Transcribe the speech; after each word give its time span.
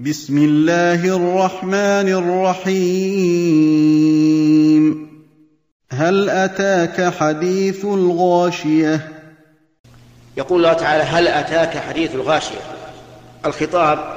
بسم 0.00 0.38
الله 0.38 1.16
الرحمن 1.16 2.08
الرحيم. 2.08 3.20
هل 5.90 6.30
أتاك 6.30 7.12
حديث 7.14 7.84
الغاشية؟ 7.84 9.08
يقول 10.36 10.58
الله 10.58 10.72
تعالى 10.72 11.02
هل 11.02 11.28
أتاك 11.28 11.78
حديث 11.78 12.14
الغاشية؟ 12.14 12.60
الخطاب 13.46 14.16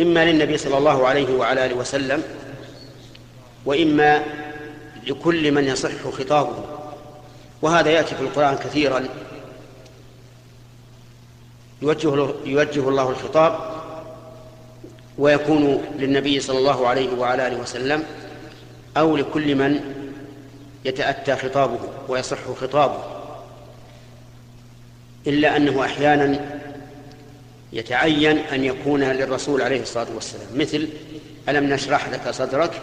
إما 0.00 0.24
للنبي 0.24 0.58
صلى 0.58 0.78
الله 0.78 1.06
عليه 1.06 1.34
وعلى 1.34 1.66
آله 1.66 1.74
وسلم 1.74 2.22
وإما 3.64 4.22
لكل 5.06 5.52
من 5.52 5.64
يصح 5.64 6.02
خطابه. 6.18 6.64
وهذا 7.62 7.90
يأتي 7.90 8.14
في 8.14 8.22
القرآن 8.22 8.56
كثيرا. 8.56 9.04
يوجه, 11.82 12.34
يوجه 12.44 12.88
الله 12.88 13.10
الخطاب 13.10 13.78
ويكون 15.18 15.84
للنبي 15.98 16.40
صلى 16.40 16.58
الله 16.58 16.88
عليه 16.88 17.18
وعلى 17.18 17.46
آله 17.46 17.56
وسلم 17.56 18.04
أو 18.96 19.16
لكل 19.16 19.54
من 19.54 19.80
يتأتى 20.84 21.36
خطابه 21.36 21.78
ويصح 22.08 22.38
خطابه. 22.60 23.02
إلا 25.26 25.56
أنه 25.56 25.84
أحيانا 25.84 26.58
يتعين 27.72 28.38
أن 28.38 28.64
يكون 28.64 29.04
للرسول 29.04 29.62
عليه 29.62 29.82
الصلاة 29.82 30.06
والسلام 30.14 30.46
مثل 30.54 30.88
ألم 31.48 31.64
نشرح 31.64 32.08
لك 32.08 32.30
صدرك؟ 32.30 32.82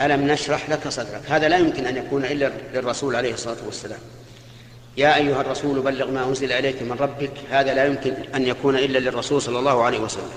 ألم 0.00 0.26
نشرح 0.26 0.70
لك 0.70 0.88
صدرك؟ 0.88 1.22
هذا 1.28 1.48
لا 1.48 1.58
يمكن 1.58 1.86
أن 1.86 1.96
يكون 1.96 2.24
إلا 2.24 2.52
للرسول 2.74 3.16
عليه 3.16 3.34
الصلاة 3.34 3.56
والسلام. 3.66 4.00
يا 4.98 5.16
أيها 5.16 5.40
الرسول 5.40 5.80
بلغ 5.80 6.10
ما 6.10 6.24
أنزل 6.24 6.52
إليك 6.52 6.82
من 6.82 6.96
ربك 7.00 7.30
هذا 7.50 7.74
لا 7.74 7.84
يمكن 7.84 8.14
أن 8.34 8.46
يكون 8.46 8.76
إلا 8.76 8.98
للرسول 8.98 9.42
صلى 9.42 9.58
الله 9.58 9.82
عليه 9.82 9.98
وسلم. 9.98 10.30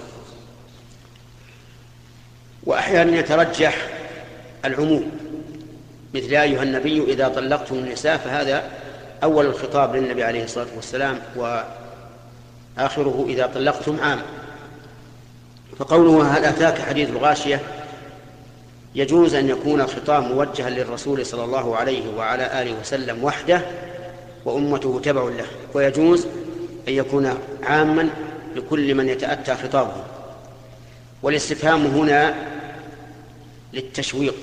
وأحيانا 2.63 3.19
يترجح 3.19 3.88
العموم 4.66 5.11
مثل 6.13 6.33
يا 6.33 6.41
أيها 6.41 6.63
النبي 6.63 7.03
إذا 7.03 7.27
طلقتم 7.27 7.75
النساء 7.75 8.17
فهذا 8.17 8.63
أول 9.23 9.45
الخطاب 9.45 9.95
للنبي 9.95 10.23
عليه 10.23 10.44
الصلاة 10.44 10.67
والسلام 10.75 11.19
وآخره 11.36 13.25
إذا 13.30 13.47
طلقتم 13.47 13.99
عام. 13.99 14.21
فقوله 15.80 16.38
هل 16.38 16.45
أتاك 16.45 16.81
حديث 16.81 17.09
الغاشية؟ 17.09 17.61
يجوز 18.95 19.36
أن 19.36 19.49
يكون 19.49 19.81
الخطاب 19.81 20.23
موجها 20.23 20.69
للرسول 20.69 21.25
صلى 21.25 21.43
الله 21.43 21.75
عليه 21.75 22.09
وعلى 22.17 22.61
آله 22.61 22.80
وسلم 22.80 23.23
وحده 23.23 23.61
وأمته 24.45 25.02
تبع 25.03 25.23
له 25.23 25.45
ويجوز 25.73 26.25
أن 26.88 26.94
يكون 26.94 27.38
عاما 27.64 28.09
لكل 28.56 28.95
من 28.95 29.09
يتأتى 29.09 29.56
خطابه. 29.56 30.03
والاستفهام 31.23 31.86
هنا 31.86 32.36
للتشويق. 33.73 34.36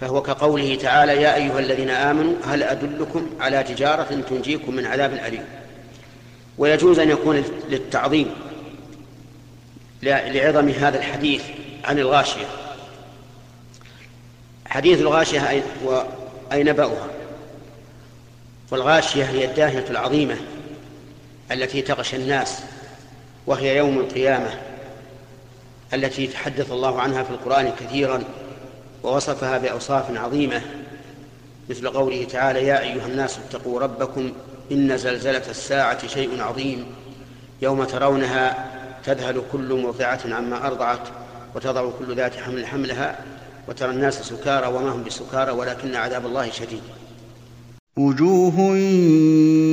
فهو 0.00 0.22
كقوله 0.22 0.74
تعالى 0.74 1.22
يا 1.22 1.34
أيها 1.34 1.58
الذين 1.58 1.90
آمنوا 1.90 2.34
هل 2.44 2.62
أدلكم 2.62 3.26
على 3.40 3.62
تجارة 3.62 4.24
تنجيكم 4.30 4.74
من 4.74 4.86
عذاب 4.86 5.12
أليم؟ 5.12 5.44
ويجوز 6.58 6.98
أن 6.98 7.10
يكون 7.10 7.44
للتعظيم 7.68 8.30
لعظم 10.02 10.68
هذا 10.68 10.98
الحديث 10.98 11.42
عن 11.84 11.98
الغاشية. 11.98 12.46
حديث 14.66 15.00
الغاشية 15.00 15.62
أي 16.52 16.62
نبأها. 16.62 17.08
والغاشية 18.70 19.24
هي 19.24 19.44
الداهية 19.44 19.84
العظيمة 19.90 20.36
التي 21.52 21.82
تغشى 21.82 22.16
الناس 22.16 22.58
وهي 23.46 23.76
يوم 23.76 23.98
القيامة 23.98 24.50
التي 25.94 26.26
تحدث 26.26 26.72
الله 26.72 27.00
عنها 27.00 27.22
في 27.22 27.30
القرآن 27.30 27.72
كثيرا 27.80 28.22
ووصفها 29.02 29.58
بأوصاف 29.58 30.16
عظيمة 30.18 30.62
مثل 31.70 31.88
قوله 31.88 32.24
تعالى 32.24 32.66
يا 32.66 32.80
أيها 32.80 33.06
الناس 33.06 33.38
اتقوا 33.38 33.80
ربكم 33.80 34.32
إن 34.72 34.96
زلزلة 34.98 35.42
الساعة 35.50 36.06
شيء 36.06 36.42
عظيم 36.42 36.86
يوم 37.62 37.84
ترونها 37.84 38.66
تذهل 39.04 39.42
كل 39.52 39.82
مرضعة 39.82 40.20
عما 40.24 40.66
أرضعت 40.66 41.08
وتضع 41.54 41.90
كل 41.98 42.16
ذات 42.16 42.36
حمل 42.36 42.66
حملها 42.66 43.18
وترى 43.68 43.90
الناس 43.90 44.22
سكارى 44.22 44.66
وما 44.66 44.90
هم 44.90 45.04
بسكارى 45.04 45.50
ولكن 45.50 45.96
عذاب 45.96 46.26
الله 46.26 46.50
شديد. 46.50 46.82
وجوه 47.96 48.76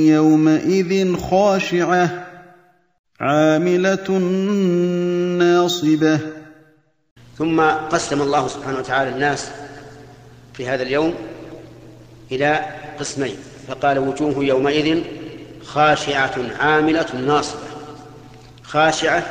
يومئذ 0.06 1.16
خاشعة 1.16 2.26
عاملة 3.20 4.10
ناصبة. 5.38 6.20
ثم 7.38 7.60
قسم 7.60 8.22
الله 8.22 8.48
سبحانه 8.48 8.78
وتعالى 8.78 9.10
الناس 9.10 9.50
في 10.54 10.68
هذا 10.68 10.82
اليوم 10.82 11.14
إلى 12.32 12.64
قسمين 13.00 13.36
فقال 13.68 13.98
وجوه 13.98 14.44
يومئذ 14.44 15.02
خاشعة 15.64 16.34
عاملة 16.60 17.16
ناصبة. 17.26 17.60
خاشعة 18.62 19.26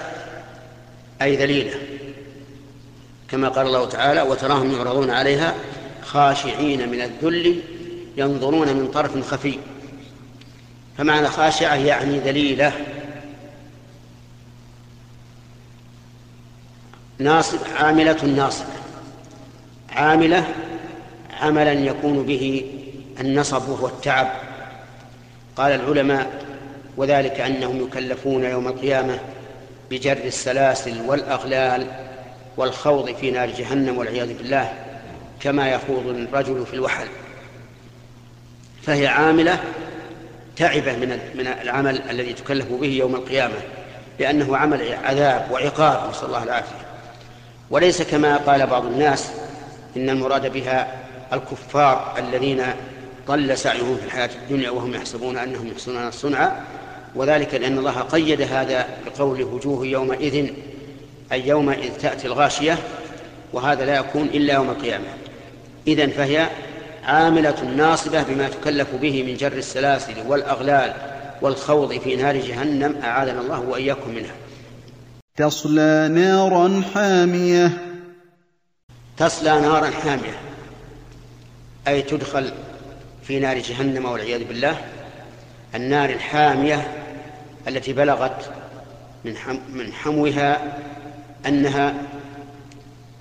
أي 1.21 1.35
ذليلة 1.35 1.73
كما 3.27 3.49
قال 3.49 3.67
الله 3.67 3.89
تعالى 3.89 4.21
وتراهم 4.21 4.71
يعرضون 4.71 5.09
عليها 5.09 5.55
خاشعين 6.03 6.89
من 6.89 7.01
الذل 7.01 7.61
ينظرون 8.17 8.67
من 8.67 8.91
طرف 8.93 9.31
خفي. 9.31 9.59
فمعنى 10.97 11.27
خاشعة 11.27 11.75
يعني 11.75 12.19
ذليلة. 12.19 12.71
ناصب 17.19 17.59
عاملة 17.79 18.25
ناصبة 18.25 18.73
عاملة 19.89 20.47
عملا 21.41 21.73
يكون 21.73 22.23
به 22.23 22.71
النصب 23.19 23.69
وهو 23.69 23.87
التعب. 23.87 24.27
قال 25.55 25.71
العلماء 25.71 26.45
وذلك 26.97 27.39
أنهم 27.39 27.83
يكلفون 27.83 28.43
يوم 28.43 28.67
القيامة 28.67 29.19
بجر 29.91 30.17
السلاسل 30.17 31.01
والأغلال 31.01 31.87
والخوض 32.57 33.15
في 33.15 33.31
نار 33.31 33.49
جهنم 33.49 33.97
والعياذ 33.97 34.37
بالله 34.37 34.73
كما 35.39 35.69
يخوض 35.69 36.07
الرجل 36.07 36.65
في 36.65 36.73
الوحل. 36.73 37.07
فهي 38.87 39.07
عاملة 39.07 39.59
تعبة 40.55 40.95
من 40.95 41.19
من 41.35 41.47
العمل 41.47 42.01
الذي 42.09 42.33
تكلف 42.33 42.65
به 42.71 42.87
يوم 42.87 43.15
القيامة 43.15 43.55
لأنه 44.19 44.57
عمل 44.57 44.93
عذاب 45.03 45.47
وعقاب 45.51 46.09
نسأل 46.09 46.25
الله 46.25 46.43
العافية. 46.43 46.85
وليس 47.69 48.01
كما 48.01 48.37
قال 48.37 48.67
بعض 48.67 48.85
الناس 48.85 49.31
إن 49.97 50.09
المراد 50.09 50.53
بها 50.53 50.87
الكفار 51.33 52.15
الذين 52.17 52.63
ضل 53.27 53.57
سعيهم 53.57 53.97
في 53.97 54.05
الحياة 54.05 54.29
الدنيا 54.43 54.69
وهم 54.69 54.93
يحسبون 54.93 55.37
أنهم 55.37 55.67
يحسنون 55.67 56.07
الصنع 56.07 56.51
وذلك 57.15 57.53
لأن 57.53 57.77
الله 57.77 58.01
قيد 58.01 58.41
هذا 58.41 58.87
بقول 59.05 59.43
وجوه 59.43 59.85
يومئذ 59.85 60.49
أي 61.31 61.47
يومئذ 61.47 61.97
تأتي 61.97 62.27
الغاشية 62.27 62.77
وهذا 63.53 63.85
لا 63.85 63.95
يكون 63.95 64.23
إلا 64.23 64.53
يوم 64.53 64.69
القيامة. 64.69 65.07
إذن 65.87 66.09
فهي 66.09 66.47
عاملة 67.07 67.63
ناصبة 67.63 68.23
بما 68.23 68.49
تكلف 68.49 68.95
به 68.95 69.23
من 69.23 69.33
جر 69.33 69.53
السلاسل 69.53 70.27
والأغلال 70.27 70.93
والخوض 71.41 71.99
في 71.99 72.15
نار 72.15 72.37
جهنم 72.37 73.01
أعاذنا 73.03 73.41
الله 73.41 73.59
وإياكم 73.59 74.09
منها. 74.09 74.35
تصلى 75.37 76.07
نارا 76.11 76.83
حامية. 76.93 77.71
تصلى 79.17 79.61
نارا 79.61 79.89
حامية 79.89 80.39
أي 81.87 82.01
تدخل 82.01 82.51
في 83.23 83.39
نار 83.39 83.57
جهنم 83.57 84.05
والعياذ 84.05 84.43
بالله. 84.43 84.77
النار 85.75 86.09
الحامية 86.09 86.87
التي 87.67 87.93
بلغت 87.93 88.51
من 89.25 89.35
من 89.73 89.93
حموها 89.93 90.77
أنها 91.47 91.93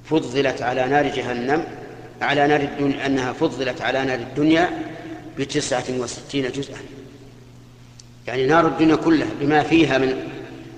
فضلت 0.04 0.62
على 0.62 0.86
نار 0.86 1.06
جهنم. 1.06 1.64
على 2.22 2.46
نار 2.46 2.60
الدنيا 2.60 3.06
أنها 3.06 3.32
فضلت 3.32 3.80
على 3.80 4.04
نار 4.04 4.18
الدنيا 4.18 4.70
بتسعة 5.38 5.84
وستين 5.90 6.52
جزءا. 6.52 6.78
يعني 8.26 8.46
نار 8.46 8.66
الدنيا 8.66 8.96
كلها 8.96 9.28
بما 9.40 9.62
فيها 9.62 9.98
من 9.98 10.28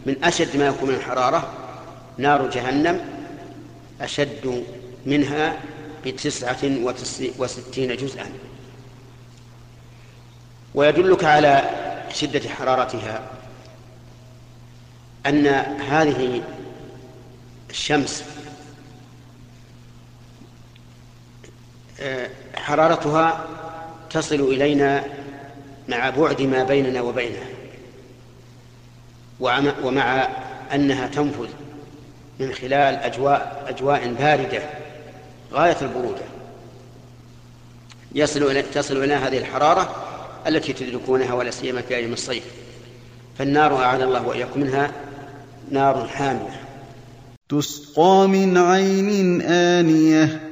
من 0.07 0.25
أشد 0.25 0.57
ما 0.57 0.67
يكون 0.67 0.89
من 0.89 0.95
الحرارة 0.95 1.53
نار 2.19 2.51
جهنم 2.51 3.01
أشد 4.01 4.65
منها 5.07 5.57
بتسعة 6.07 6.59
وستين 7.39 7.97
جزءا. 7.97 8.27
ويدلك 10.75 11.25
على 11.25 11.71
شدة 12.13 12.49
حرارتها 12.49 13.31
أن 15.27 15.47
هذه 15.91 16.43
الشمس 17.71 18.25
حرارتها 22.57 23.47
تصل 24.11 24.41
إلينا 24.41 25.05
مع 25.89 26.11
بعد 26.11 26.43
ما 26.43 26.65
بيننا 26.65 27.01
وبينها. 27.01 27.49
ومع 29.83 30.29
أنها 30.75 31.07
تنفذ 31.07 31.49
من 32.41 32.53
خلال 32.53 32.95
أجواء 32.95 33.65
أجواء 33.69 34.15
باردة 34.15 34.63
غاية 35.53 35.77
البرودة. 35.83 36.25
يصل 38.15 38.43
إلى 38.43 38.63
تصل 38.63 39.05
إلى 39.05 39.15
هذه 39.15 39.39
الحرارة 39.39 39.95
التي 40.47 40.73
تدركونها 40.73 41.35
ولا 41.35 41.51
سيما 41.51 41.83
في 41.83 41.97
أيام 41.97 42.13
الصيف. 42.13 42.45
فالنار 43.39 43.85
أعاذ 43.85 44.01
الله 44.01 44.27
وإياكم 44.27 44.61
منها 44.61 44.91
نار 45.71 46.09
حامية. 46.09 46.61
تسقى 47.49 48.29
من 48.29 48.59
عين 48.59 49.43
آنية 49.43 50.48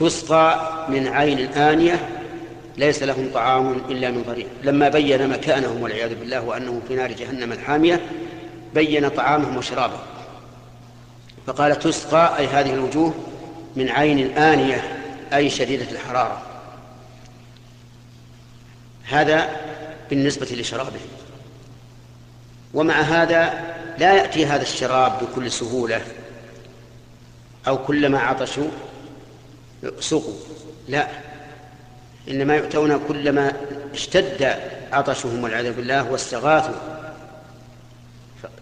تسقى 0.00 0.86
من 0.88 1.08
عين 1.08 1.52
آنية 1.52 2.08
ليس 2.76 3.02
لهم 3.02 3.30
طعام 3.34 3.72
إلا 3.72 4.10
من 4.10 4.22
ضريع. 4.22 4.46
لما 4.62 4.88
بين 4.88 5.28
مكانهم 5.28 5.82
والعياذ 5.82 6.14
بالله 6.14 6.40
وأنهم 6.40 6.80
في 6.88 6.94
نار 6.94 7.12
جهنم 7.12 7.52
الحامية 7.52 8.00
بين 8.74 9.08
طعامهم 9.08 9.56
وشرابهم. 9.56 10.00
فقال 11.46 11.78
تسقى 11.78 12.38
أي 12.38 12.46
هذه 12.46 12.74
الوجوه 12.74 13.14
من 13.76 13.88
عين 13.88 14.38
آنية 14.38 15.02
أي 15.34 15.50
شديدة 15.50 15.90
الحرارة. 15.90 16.42
هذا 19.04 19.48
بالنسبة 20.10 20.46
لشرابهم 20.46 21.08
ومع 22.74 22.94
هذا 23.00 23.70
لا 23.98 24.14
يأتي 24.14 24.46
هذا 24.46 24.62
الشراب 24.62 25.12
بكل 25.22 25.50
سهولة 25.50 26.02
أو 27.68 27.78
كلما 27.78 28.18
عطشوا 28.18 28.70
سقوا 30.00 30.34
لا. 30.88 31.08
إنما 32.28 32.56
يؤتون 32.56 33.00
كلما 33.08 33.52
اشتد 33.94 34.56
عطشهم 34.92 35.44
والعياذ 35.44 35.72
بالله 35.76 36.12
واستغاثوا. 36.12 36.74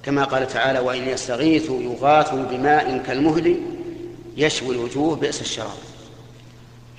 كما 0.02 0.24
قال 0.24 0.48
تعالى 0.48 0.78
وإن 0.78 1.08
يستغيثوا 1.08 1.82
يغاثوا 1.82 2.42
بماء 2.42 3.02
كالمهل 3.06 3.60
يشوي 4.36 4.74
الوجوه 4.74 5.16
بئس 5.16 5.40
الشراب. 5.40 5.78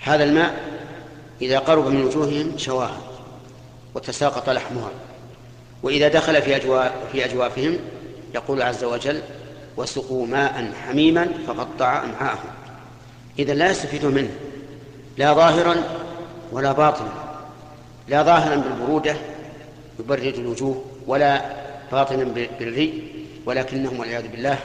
هذا 0.01 0.23
الماء 0.23 0.59
إذا 1.41 1.59
قرب 1.59 1.87
من 1.87 2.03
وجوههم 2.03 2.57
شواها 2.57 3.01
وتساقط 3.95 4.49
لحمها. 4.49 4.91
وإذا 5.83 6.07
دخل 6.07 6.41
في 6.41 6.55
أجواء 6.55 7.07
في 7.11 7.25
أجوافهم 7.25 7.79
يقول 8.35 8.61
عز 8.61 8.83
وجل 8.83 9.21
وسقوا 9.77 10.27
ماء 10.27 10.71
حميما 10.85 11.27
فقطع 11.47 12.03
أمعاءهم. 12.03 12.58
إذا 13.39 13.53
لا 13.53 13.71
يستفيدون 13.71 14.13
منه 14.13 14.29
لا 15.17 15.33
ظاهرا 15.33 15.75
ولا 16.51 16.71
باطنا 16.71 17.11
لا 18.07 18.23
ظاهرا 18.23 18.55
بالبرودة 18.55 19.15
يبرد 19.99 20.23
الوجوه 20.23 20.85
ولا 21.07 21.41
باطنا 21.91 22.23
بالري 22.59 23.03
ولكنهم 23.45 23.99
والعياذ 23.99 24.27
بالله 24.27 24.57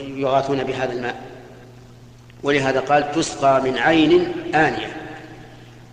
يغاثون 0.00 0.64
بهذا 0.64 0.92
الماء 0.92 1.14
ولهذا 2.42 2.80
قال 2.80 3.12
تسقى 3.12 3.62
من 3.62 3.78
عين 3.78 4.32
آنية 4.54 4.96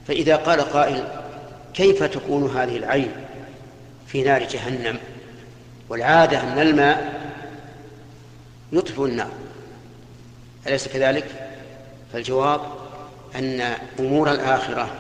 فإذا 0.08 0.36
قال 0.36 0.62
قائل 0.62 1.04
كيف 1.74 2.04
تكون 2.04 2.58
هذه 2.58 2.78
العين 2.78 3.12
في 4.08 4.24
نار 4.24 4.44
جهنم 4.44 4.98
والعادة 5.90 6.42
أن 6.42 6.60
الماء 6.60 7.14
يطفئ 8.72 9.06
النار 9.06 9.32
أليس 10.68 10.88
كذلك؟ 10.88 11.47
فالجواب 12.14 12.62
أن 13.36 13.62
أمور 14.00 14.32
الآخرة 14.32 14.96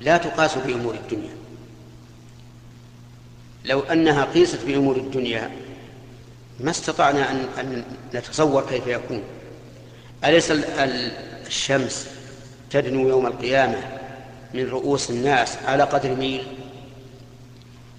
لا 0.00 0.16
تقاس 0.16 0.58
بأمور 0.58 0.94
الدنيا. 0.94 1.34
لو 3.64 3.80
أنها 3.80 4.24
قيست 4.24 4.64
بأمور 4.66 4.96
الدنيا 4.96 5.50
ما 6.60 6.70
استطعنا 6.70 7.30
أن, 7.30 7.84
نتصور 8.14 8.66
كيف 8.66 8.86
يكون؟ 8.86 9.22
أليس 10.24 10.50
الشمس 11.46 12.08
تدنو 12.70 13.08
يوم 13.08 13.26
القيامة 13.26 13.78
من 14.54 14.68
رؤوس 14.68 15.10
الناس 15.10 15.56
على 15.66 15.82
قدر 15.82 16.14
ميل؟ 16.14 16.44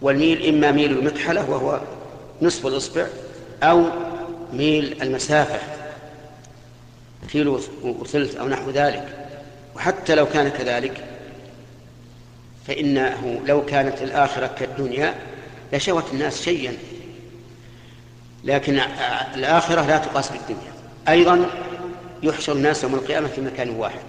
والميل 0.02 0.56
إما 0.56 0.72
ميل 0.72 0.92
المكحلة 0.92 1.50
وهو 1.50 1.82
نصف 2.42 2.68
الإصبع 2.68 3.08
أو 3.64 3.86
ميل 4.54 5.02
المسافة. 5.02 5.75
كيلو 7.26 7.60
وثلث 7.84 8.36
أو 8.36 8.48
نحو 8.48 8.70
ذلك. 8.70 9.28
وحتى 9.76 10.16
لو 10.16 10.26
كان 10.26 10.50
كذلك 10.50 11.06
فإنه 12.68 13.42
لو 13.46 13.66
كانت 13.66 14.02
الآخرة 14.02 14.48
كالدنيا 14.48 15.16
لشوت 15.74 16.14
الناس 16.14 16.42
شيئا. 16.42 16.78
لكن 18.44 18.80
الآخرة 19.36 19.82
لا 19.82 19.98
تقاس 19.98 20.30
بالدنيا. 20.30 20.72
أيضا 21.10 21.50
يحشر 22.24 22.54
الناس 22.54 22.84
يوم 22.84 22.96
القيامة 22.96 23.28
في 23.28 23.42
مكان 23.42 23.70
واحد. 23.70 24.00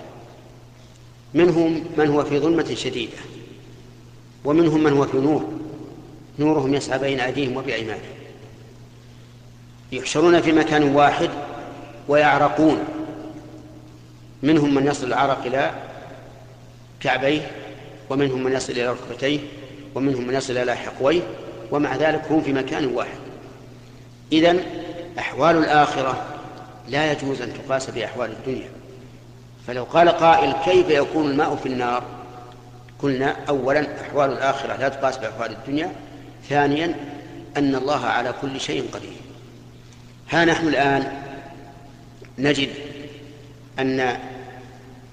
منهم 1.35 1.85
من 1.97 2.09
هو 2.09 2.25
في 2.25 2.39
ظلمة 2.39 2.75
شديدة 2.75 3.19
ومنهم 4.45 4.83
من 4.83 4.93
هو 4.93 5.07
في 5.07 5.17
نور. 5.17 5.53
نورهم 6.39 6.75
يسعى 6.75 6.99
بين 6.99 7.21
أيديهم 7.21 7.57
وبأيمانهم. 7.57 8.01
يحشرون 9.93 10.41
في 10.41 10.53
مكان 10.53 10.83
واحد 10.83 11.31
ويعرقون. 12.09 12.85
منهم 14.43 14.75
من 14.75 14.87
يصل 14.87 15.07
العرق 15.07 15.47
إلى 15.47 15.71
كعبيه 17.01 17.51
ومنهم 18.11 18.45
من 18.45 18.53
يصل 18.53 18.73
إلى 18.73 18.89
ركبتيه 18.89 19.41
ومنهم 19.95 20.27
من 20.27 20.35
يصل 20.35 20.57
إلى 20.57 20.77
حقويه 20.77 21.23
ومع 21.71 21.97
ذلك 21.97 22.23
هم 22.31 22.43
في 22.43 22.53
مكان 22.53 22.87
واحد. 22.87 23.19
إذن 24.33 24.61
أحوال 25.19 25.57
الآخرة 25.57 26.25
لا 26.89 27.13
يجوز 27.13 27.43
أن 27.43 27.53
تقاس 27.55 27.91
بأحوال 27.91 28.31
الدنيا. 28.31 28.69
فلو 29.67 29.85
قال 29.85 30.09
قائل 30.09 30.53
كيف 30.65 30.91
يكون 30.91 31.31
الماء 31.31 31.57
في 31.57 31.67
النار؟ 31.67 32.03
قلنا 33.03 33.37
أولا 33.49 33.87
أحوال 34.01 34.33
الآخرة 34.33 34.77
لا 34.77 34.89
تقاس 34.89 35.17
بأحوال 35.17 35.51
الدنيا. 35.51 35.93
ثانيا 36.49 36.95
أن 37.57 37.75
الله 37.75 38.07
على 38.07 38.35
كل 38.43 38.61
شيء 38.61 38.89
قدير. 38.93 39.17
ها 40.31 40.45
نحن 40.45 40.69
الآن 40.69 41.23
نجد 42.39 42.69
أن 43.79 44.19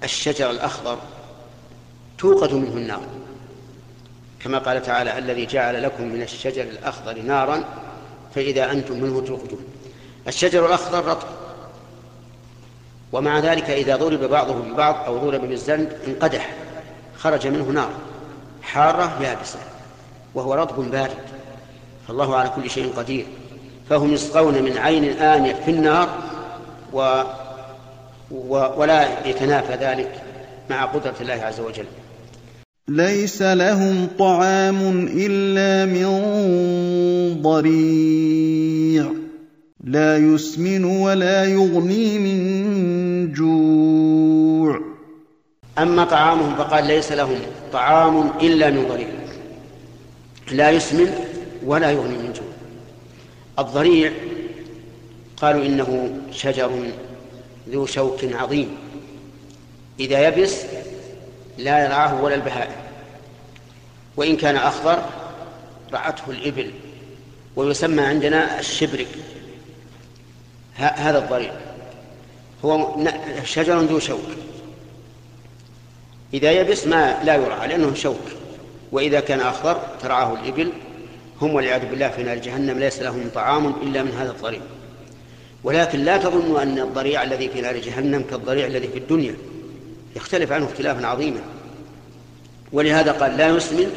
الشجر 0.03 0.49
الأخضر 0.49 0.97
توقد 2.17 2.53
منه 2.53 2.77
النار. 2.77 3.01
كما 4.39 4.57
قال 4.57 4.81
تعالى 4.81 5.17
الذي 5.17 5.45
جعل 5.45 5.83
لكم 5.83 6.03
من 6.03 6.21
الشجر 6.21 6.61
الأخضر 6.61 7.21
نارا 7.21 7.63
فإذا 8.35 8.71
أنتم 8.71 8.99
منه 8.99 9.21
توقدون. 9.21 9.65
الشجر 10.27 10.65
الأخضر 10.65 11.05
رطب. 11.05 11.27
ومع 13.11 13.39
ذلك 13.39 13.69
إذا 13.69 13.95
ضرب 13.95 14.19
بعضه 14.23 14.53
ببعض 14.53 14.95
أو 15.05 15.17
ضرب 15.17 15.41
بالزند 15.41 15.97
انقدح 16.07 16.53
خرج 17.17 17.47
منه 17.47 17.63
نار 17.63 17.89
حارة 18.61 19.21
يابسة 19.21 19.59
وهو 20.35 20.53
رطب 20.53 20.91
بارد. 20.91 21.17
فالله 22.07 22.35
على 22.35 22.49
كل 22.49 22.69
شيء 22.69 22.93
قدير. 22.93 23.25
فهم 23.89 24.13
يسقون 24.13 24.63
من 24.63 24.77
عين 24.77 25.03
آنية 25.03 25.53
في 25.53 25.71
النار 25.71 26.09
و 26.93 27.23
ولا 28.31 29.27
يتنافى 29.27 29.73
ذلك 29.73 30.21
مع 30.69 30.85
قدرة 30.85 31.15
الله 31.21 31.33
عز 31.33 31.59
وجل. 31.59 31.85
ليس 32.87 33.41
لهم 33.41 34.07
طعام 34.19 35.07
إلا 35.13 35.85
من 35.85 36.07
ضريع. 37.41 39.05
لا 39.83 40.17
يسمن 40.17 40.83
ولا 40.83 41.45
يغني 41.45 42.19
من 42.19 43.33
جوع. 43.33 44.81
أما 45.77 46.03
طعامهم 46.03 46.55
فقال 46.55 46.87
ليس 46.87 47.11
لهم 47.11 47.39
طعام 47.73 48.29
إلا 48.41 48.69
من 48.69 48.87
ضريع. 48.89 49.07
لا 50.51 50.69
يسمن 50.69 51.13
ولا 51.65 51.91
يغني 51.91 52.17
من 52.17 52.33
جوع. 52.33 52.47
الضريع 53.59 54.11
قالوا 55.37 55.65
إنه 55.65 56.19
شجر 56.31 56.71
ذو 57.69 57.85
شوك 57.85 58.19
عظيم. 58.23 58.77
إذا 59.99 60.27
يبس 60.27 60.61
لا 61.57 61.85
يرعاه 61.85 62.21
ولا 62.23 62.35
البهائم. 62.35 62.75
وإن 64.17 64.37
كان 64.37 64.55
أخضر 64.55 65.03
رعته 65.93 66.23
الإبل. 66.29 66.71
ويسمى 67.55 68.01
عندنا 68.01 68.59
الشبرك 68.59 69.07
هذا 70.75 71.17
الضريع. 71.17 71.53
هو 72.65 72.97
شجر 73.43 73.79
ذو 73.79 73.99
شوك 73.99 74.25
إذا 76.33 76.51
يبس 76.51 76.87
ما 76.87 77.23
لا 77.23 77.35
يرعى 77.35 77.67
لأنه 77.67 77.93
شوك 77.93 78.21
وإذا 78.91 79.19
كان 79.19 79.39
أخضر 79.39 79.81
ترعاه 80.01 80.33
الإبل. 80.33 80.71
هم 81.41 81.55
والعياذ 81.55 81.89
بالله 81.89 82.09
في 82.09 82.23
نار 82.23 82.37
جهنم 82.37 82.79
ليس 82.79 82.99
لهم 82.99 83.29
طعام 83.35 83.67
إلا 83.67 84.03
من 84.03 84.11
هذا 84.11 84.31
الضريع. 84.31 84.61
ولكن 85.63 85.99
لا 85.99 86.17
تظنوا 86.17 86.61
أن 86.61 86.79
الضريع 86.79 87.23
الذي 87.23 87.49
في 87.49 87.61
نار 87.61 87.77
جهنم 87.77 88.21
كالضريع 88.21 88.67
الذي 88.67 88.87
في 88.87 88.99
الدنيا. 88.99 89.35
يختلف 90.15 90.51
عنه 90.51 90.65
اختلافا 90.65 91.07
عظيما. 91.07 91.39
ولهذا 92.71 93.11
قال 93.11 93.37
لا 93.37 93.47
يسمن 93.47 93.91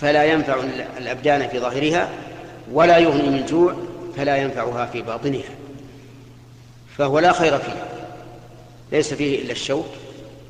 فلا 0.00 0.24
ينفع 0.24 0.60
الأبدان 0.98 1.48
في 1.48 1.58
ظاهرها 1.58 2.08
ولا 2.72 2.98
يغني 2.98 3.30
من 3.30 3.46
جوع 3.46 3.74
فلا 4.16 4.36
ينفعها 4.36 4.86
في 4.86 5.02
باطنها. 5.02 5.54
فهو 6.96 7.18
لا 7.18 7.32
خير 7.32 7.58
فيه. 7.58 7.84
ليس 8.92 9.14
فيه 9.14 9.42
إلا 9.42 9.52
الشوك 9.52 9.86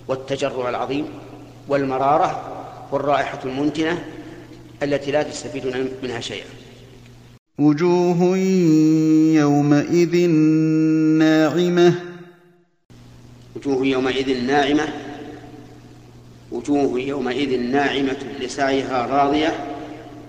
والتجرع 0.08 0.68
العظيم 0.68 1.06
والمرارة 1.68 2.42
والرائحة 2.92 3.38
المنتنة 3.44 4.04
التي 4.82 5.10
لا 5.10 5.22
تستفيدون 5.22 5.88
منها 6.02 6.20
شيئا. 6.20 6.57
وجوه 7.58 8.36
يومئذ 9.34 10.28
ناعمة. 11.18 11.94
وجوه 13.56 13.86
يومئذ 13.86 14.46
ناعمة. 14.46 14.88
وجوه 16.52 17.00
يومئذ 17.00 17.60
ناعمة 17.60 18.16
لسعيها 18.40 19.06
راضية 19.06 19.54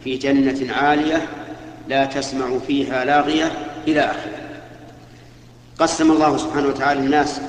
في 0.04 0.18
جنة 0.18 0.74
عالية 0.74 1.28
لا 1.88 2.06
تسمع 2.06 2.58
فيها 2.68 3.06
لاغية 3.06 3.52
إلى 3.88 4.00
آخره. 4.00 4.40
قسم 5.80 6.12
الله 6.12 6.38
سبحانه 6.38 6.68
وتعالى 6.68 7.00
الناس 7.00 7.42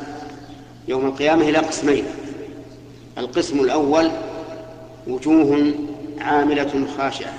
يوم 0.89 1.07
القيامة 1.07 1.49
إلى 1.49 1.59
قسمين. 1.59 2.05
القسم 3.19 3.61
الأول 3.61 4.11
وجوه 5.09 5.75
عاملة 6.19 6.87
خاشعة 6.99 7.35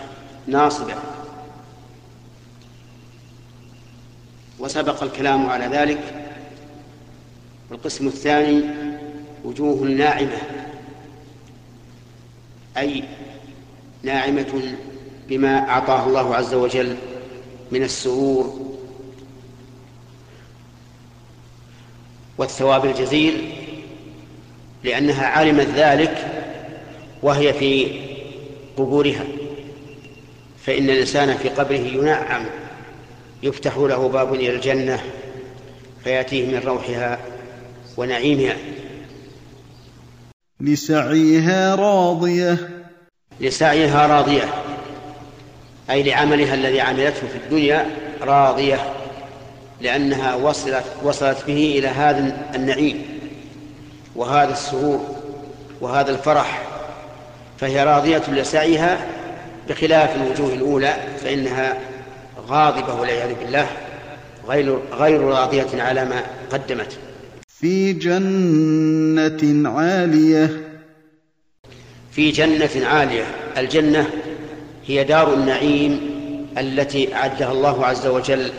ناصبة. 0.47 0.93
وسبق 4.61 5.03
الكلام 5.03 5.49
على 5.49 5.65
ذلك 5.65 5.99
القسم 7.71 8.07
الثاني 8.07 8.61
وجوه 9.43 9.87
ناعمة 9.87 10.37
أي 12.77 13.03
ناعمة 14.03 14.75
بما 15.29 15.69
أعطاه 15.69 16.05
الله 16.07 16.35
عز 16.35 16.53
وجل 16.53 16.95
من 17.71 17.83
السرور 17.83 18.71
والثواب 22.37 22.85
الجزيل 22.85 23.51
لأنها 24.83 25.25
علمت 25.25 25.67
ذلك 25.67 26.27
وهي 27.23 27.53
في 27.53 28.01
قبورها 28.77 29.23
فإن 30.65 30.89
الإنسان 30.89 31.37
في 31.37 31.49
قبره 31.49 31.75
ينعم. 31.77 32.45
يفتح 33.43 33.77
له 33.77 34.07
باب 34.07 34.33
إلى 34.33 34.55
الجنة 34.55 35.03
فيأتيه 36.03 36.45
من 36.47 36.61
روحها 36.65 37.19
ونعيمها. 37.97 38.55
لسعيها 40.59 41.75
راضية. 41.75 42.69
لسعيها 43.39 44.07
راضية. 44.07 44.53
أي 45.89 46.03
لعملها 46.03 46.53
الذي 46.53 46.81
عملته 46.81 47.27
في 47.27 47.37
الدنيا 47.45 47.85
راضية 48.21 48.93
لأنها 49.81 50.35
وصلت 50.35 50.83
وصلت 51.03 51.43
به 51.47 51.75
إلى 51.77 51.87
هذا 51.87 52.47
النعيم 52.55 53.05
وهذا 54.15 54.53
السرور 54.53 55.15
وهذا 55.81 56.11
الفرح. 56.11 56.63
فهي 57.59 57.83
راضية 57.83 58.23
لسعيها 58.27 59.07
بخلاف 59.69 60.15
الوجوه 60.15 60.53
الأولى 60.53 60.95
فإنها 61.23 61.77
غاضبة 62.51 62.93
والعياذ 62.93 63.35
بالله 63.39 63.67
غير 64.47 64.79
غير 64.93 65.21
راضية 65.21 65.81
على 65.81 66.05
ما 66.05 66.23
قدمت. 66.51 66.97
في 67.47 67.93
جنة 67.93 69.69
عالية. 69.69 70.71
في 72.11 72.31
جنة 72.31 72.87
عالية. 72.87 73.23
الجنة 73.57 74.09
هي 74.87 75.03
دار 75.03 75.33
النعيم 75.33 76.11
التي 76.57 77.15
أعدها 77.15 77.51
الله 77.51 77.85
عز 77.85 78.07
وجل 78.07 78.51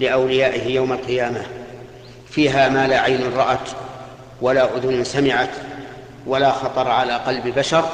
لأوليائه 0.00 0.74
يوم 0.74 0.92
القيامة. 0.92 1.42
فيها 2.30 2.68
ما 2.68 2.88
لا 2.88 3.00
عين 3.00 3.20
رأت 3.36 3.68
ولا 4.40 4.76
أذن 4.76 5.04
سمعت 5.04 5.50
ولا 6.26 6.50
خطر 6.52 6.88
على 6.88 7.12
قلب 7.12 7.54
بشر. 7.58 7.84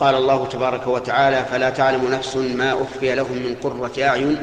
قال 0.00 0.14
الله 0.14 0.46
تبارك 0.46 0.86
وتعالى 0.86 1.44
فلا 1.44 1.70
تعلم 1.70 2.10
نفس 2.10 2.36
ما 2.36 2.72
أخفي 2.72 3.14
لهم 3.14 3.32
من 3.32 3.56
قرة 3.62 3.92
أعين 4.02 4.36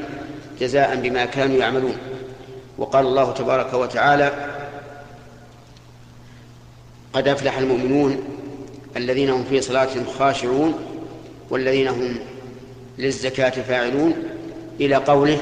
جزاء 0.59 0.95
بما 0.95 1.25
كانوا 1.25 1.57
يعملون. 1.57 1.97
وقال 2.77 3.05
الله 3.05 3.31
تبارك 3.33 3.73
وتعالى 3.73 4.31
قد 7.13 7.27
أفلح 7.27 7.57
المؤمنون 7.57 8.23
الذين 8.97 9.29
هم 9.29 9.43
في 9.43 9.61
صلاتهم 9.61 10.05
خاشعون 10.19 10.73
والذين 11.49 11.87
هم 11.87 12.19
للزكاة 12.97 13.49
فاعلون. 13.49 14.13
إلى 14.79 14.95
قوله 14.95 15.37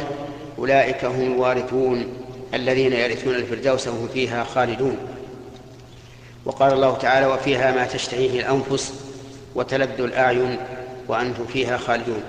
أولئك 0.59 1.05
هم 1.05 1.33
الوارثون 1.33 2.05
الذين 2.53 2.93
يرثون 2.93 3.35
الفردوس 3.35 3.87
وهم 3.87 4.07
فيها 4.13 4.43
خالدون. 4.43 4.97
وقال 6.45 6.73
الله 6.73 6.97
تعالى 6.97 7.25
وفيها 7.27 7.71
ما 7.71 7.85
تشتهيه 7.85 8.39
الأنفس 8.39 9.04
وتلذ 9.55 10.01
الأعين 10.01 10.57
وأنتم 11.07 11.45
فيها 11.45 11.77
خالدون. 11.77 12.23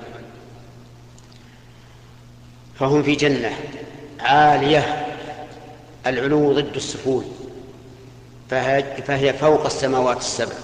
فهم 2.78 3.02
في 3.02 3.14
جنة 3.14 3.52
عالية 4.20 5.06
العلو 6.06 6.52
ضد 6.52 6.76
السفول. 6.76 7.24
فهي 9.06 9.32
فوق 9.32 9.64
السماوات 9.64 10.18
السبع. 10.18 10.54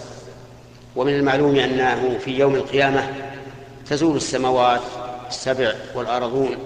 ومن 0.97 1.14
المعلوم 1.14 1.57
أنه 1.57 2.19
في 2.19 2.38
يوم 2.38 2.54
القيامة 2.54 3.09
تزول 3.87 4.16
السماوات 4.16 4.83
السبع 5.28 5.73
والأرضون 5.95 6.57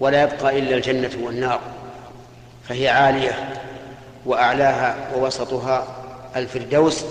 ولا 0.00 0.22
يبقى 0.22 0.58
إلا 0.58 0.76
الجنة 0.76 1.10
والنار. 1.22 1.60
فهي 2.68 2.88
عالية 2.88 3.62
وأعلاها 4.26 5.16
ووسطها 5.16 5.86
الفردوس 6.36 7.04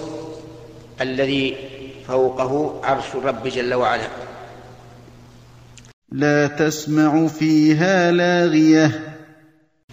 الذي 1.02 1.58
فوقه 2.08 2.82
عرش 2.84 3.16
الرب 3.16 3.48
جل 3.48 3.74
وعلا. 3.74 4.08
لا 6.12 6.48
تسمع 6.48 7.28
فيها 7.28 8.12
لاغية. 8.12 9.16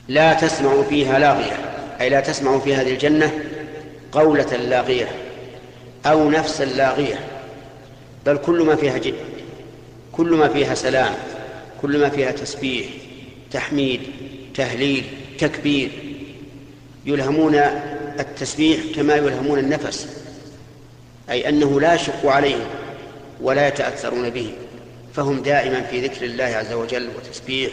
لا 0.08 0.34
تسمع 0.34 0.82
فيها 0.82 1.18
لاغية. 1.18 1.52
أي 2.00 2.08
لا 2.08 2.20
تسمع 2.20 2.58
في 2.58 2.74
هذه 2.74 2.92
الجنة 2.92 3.32
قولة 4.12 4.56
لاغية 4.56 5.08
أو 6.06 6.30
نفسا 6.30 6.64
لاغية. 6.64 7.18
بل 8.26 8.36
كل 8.36 8.62
ما 8.62 8.76
فيها 8.76 8.98
جد 8.98 9.14
كل 10.12 10.30
ما 10.36 10.48
فيها 10.48 10.74
سلام 10.74 11.14
كل 11.82 11.98
ما 11.98 12.08
فيها 12.08 12.30
تسبيح 12.30 12.86
تحميد 13.50 14.00
تهليل 14.54 15.04
تكبير. 15.38 15.90
يلهمون 17.06 17.54
التسبيح 18.20 18.80
كما 18.96 19.14
يلهمون 19.14 19.58
النفس. 19.58 20.19
أي 21.30 21.48
أنه 21.48 21.80
لا 21.80 21.94
يشق 21.94 22.26
عليهم 22.26 22.66
ولا 23.40 23.68
يتأثرون 23.68 24.30
به 24.30 24.52
فهم 25.14 25.42
دائما 25.42 25.80
في 25.80 26.00
ذكر 26.00 26.24
الله 26.24 26.44
عز 26.44 26.72
وجل 26.72 27.08
وتسبيح 27.16 27.72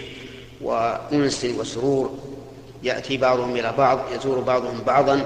وأنس 0.61 1.45
وسرور 1.45 2.19
يأتي 2.83 3.17
بعضهم 3.17 3.55
إلى 3.55 3.73
بعض 3.77 3.99
يزور 4.15 4.39
بعضهم 4.39 4.81
بعضا 4.87 5.25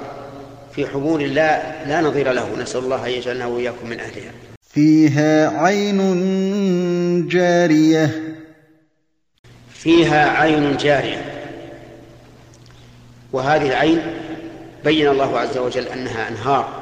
في 0.76 0.88
حضور 0.88 1.22
الله 1.22 1.84
لا 1.88 2.02
نظير 2.02 2.32
له 2.32 2.56
نسأل 2.60 2.80
الله 2.80 3.06
أن 3.06 3.12
يجعلنا 3.12 3.46
وإياكم 3.46 3.90
من 3.90 4.00
أهلها. 4.00 4.32
فيها 4.74 5.50
عين 5.50 7.28
جارية. 7.28 8.36
فيها 9.74 10.30
عين 10.30 10.78
جارية. 10.78 11.26
وهذه 13.34 13.68
العين 13.68 14.02
بين 14.84 15.08
الله 15.08 15.40
عز 15.40 15.58
وجل 15.58 15.88
أنها 15.88 16.30
أنهار. 16.30 16.81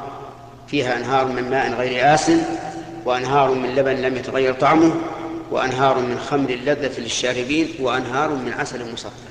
فيها 0.72 0.98
أنهار 0.98 1.26
من 1.26 1.50
ماء 1.50 1.74
غير 1.74 2.14
آسن 2.14 2.42
وأنهار 3.06 3.54
من 3.54 3.76
لبن 3.76 3.96
لم 3.96 4.16
يتغير 4.16 4.54
طعمه 4.54 4.92
وأنهار 5.52 6.00
من 6.00 6.20
خمر 6.20 6.52
لذة 6.52 7.00
للشاربين 7.00 7.70
وأنهار 7.80 8.30
من 8.30 8.54
عسل 8.54 8.94
مصفى 8.94 9.30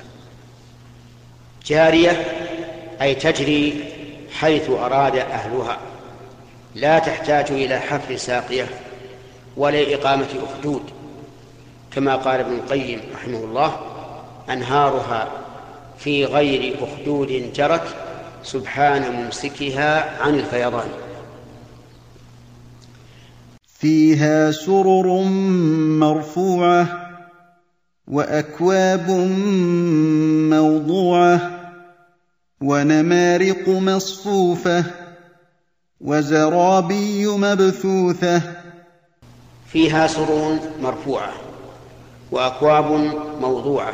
جارية 1.65 2.25
أي 3.01 3.15
تجري 3.15 3.83
حيث 4.39 4.69
أراد 4.69 5.15
أهلها. 5.15 5.77
لا 6.75 6.99
تحتاج 6.99 7.51
إلى 7.51 7.79
حفر 7.79 8.17
ساقية 8.17 8.67
ولا 9.57 9.95
إقامة 9.95 10.27
أخدود. 10.43 10.83
كما 11.95 12.15
قال 12.15 12.39
ابن 12.39 12.53
القيم 12.53 13.01
رحمه 13.15 13.37
الله 13.37 13.79
أنهارها 14.49 15.27
في 15.99 16.25
غير 16.25 16.75
أخدود 16.81 17.53
جرت 17.55 17.95
سبحان 18.43 19.11
ممسكها 19.11 20.21
عن 20.21 20.35
الفيضان. 20.35 20.87
فيها 23.79 24.51
سرر 24.51 25.23
مرفوعة 25.99 27.09
وأكواب 28.07 29.09
موضوعة 30.49 31.51
ونمارق 32.61 33.69
مصفوفة 33.69 34.83
وزرابي 36.01 37.27
مبثوثة. 37.27 38.41
فيها 39.67 40.07
سرور 40.07 40.59
مرفوعة 40.81 41.33
وأكواب 42.31 42.91
موضوعة 43.41 43.93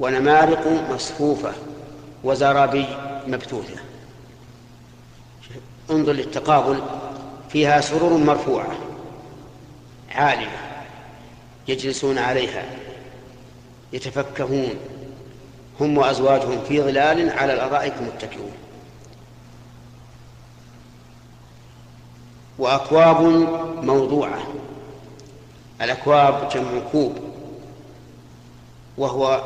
ونمارق 0.00 0.90
مصفوفة 0.94 1.52
وزرابي 2.24 2.86
مبثوثة. 3.26 3.80
انظر 5.90 6.12
للتقابل. 6.12 6.80
فيها 7.48 7.80
سرور 7.80 8.18
مرفوعة 8.18 8.91
عالية 10.14 10.72
يجلسون 11.68 12.18
عليها 12.18 12.64
يتفكهون 13.92 14.74
هم 15.80 15.98
وأزواجهم 15.98 16.64
في 16.68 16.80
ظلال 16.80 17.30
على 17.30 17.54
الأرائك 17.54 17.94
متكئون. 18.02 18.52
وأكواب 22.58 23.20
موضوعة 23.84 24.42
الأكواب 25.82 26.48
جمع 26.48 26.80
كوب 26.92 27.18
وهو 28.98 29.44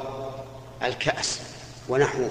الكأس 0.82 1.40
ونحوه. 1.88 2.30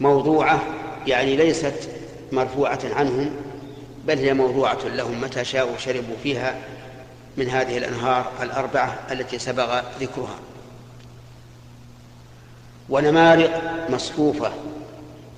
موضوعة 0.00 0.62
يعني 1.06 1.36
ليست 1.36 1.90
مرفوعة 2.32 2.80
عنهم 2.84 3.30
بل 4.06 4.18
هي 4.18 4.34
موضوعة 4.34 4.84
لهم 4.84 5.20
متى 5.20 5.44
شاءوا 5.44 5.76
شربوا 5.78 6.16
فيها 6.22 6.58
من 7.38 7.48
هذه 7.48 7.78
الأنهار 7.78 8.32
الأربعة 8.42 8.98
التي 9.10 9.38
سبق 9.38 9.82
ذكرها. 10.00 10.38
ونمارق 12.88 13.62
مصفوفة 13.90 14.52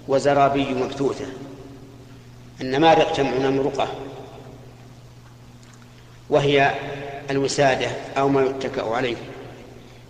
وزرابي 0.09 0.75
مبثوثة. 0.75 1.27
النمارق 2.61 3.17
جمع 3.17 3.31
نمرقة. 3.31 3.89
وهي 6.31 6.75
الوسادة 7.31 7.91
أو 8.19 8.29
ما 8.29 8.43
يتكأ 8.43 8.83
عليه. 8.83 9.17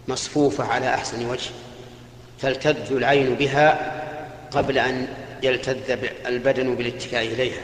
مصفوفة 0.09 0.65
على 0.65 0.95
أحسن 0.95 1.27
وجه. 1.27 1.51
تلتذ 2.41 2.93
العين 2.93 3.35
بها 3.35 3.93
قبل 4.51 4.79
أن 4.79 5.09
يلتذ 5.43 5.99
البدن 6.27 6.75
بالاتكاء 6.75 7.27
إليها. 7.27 7.63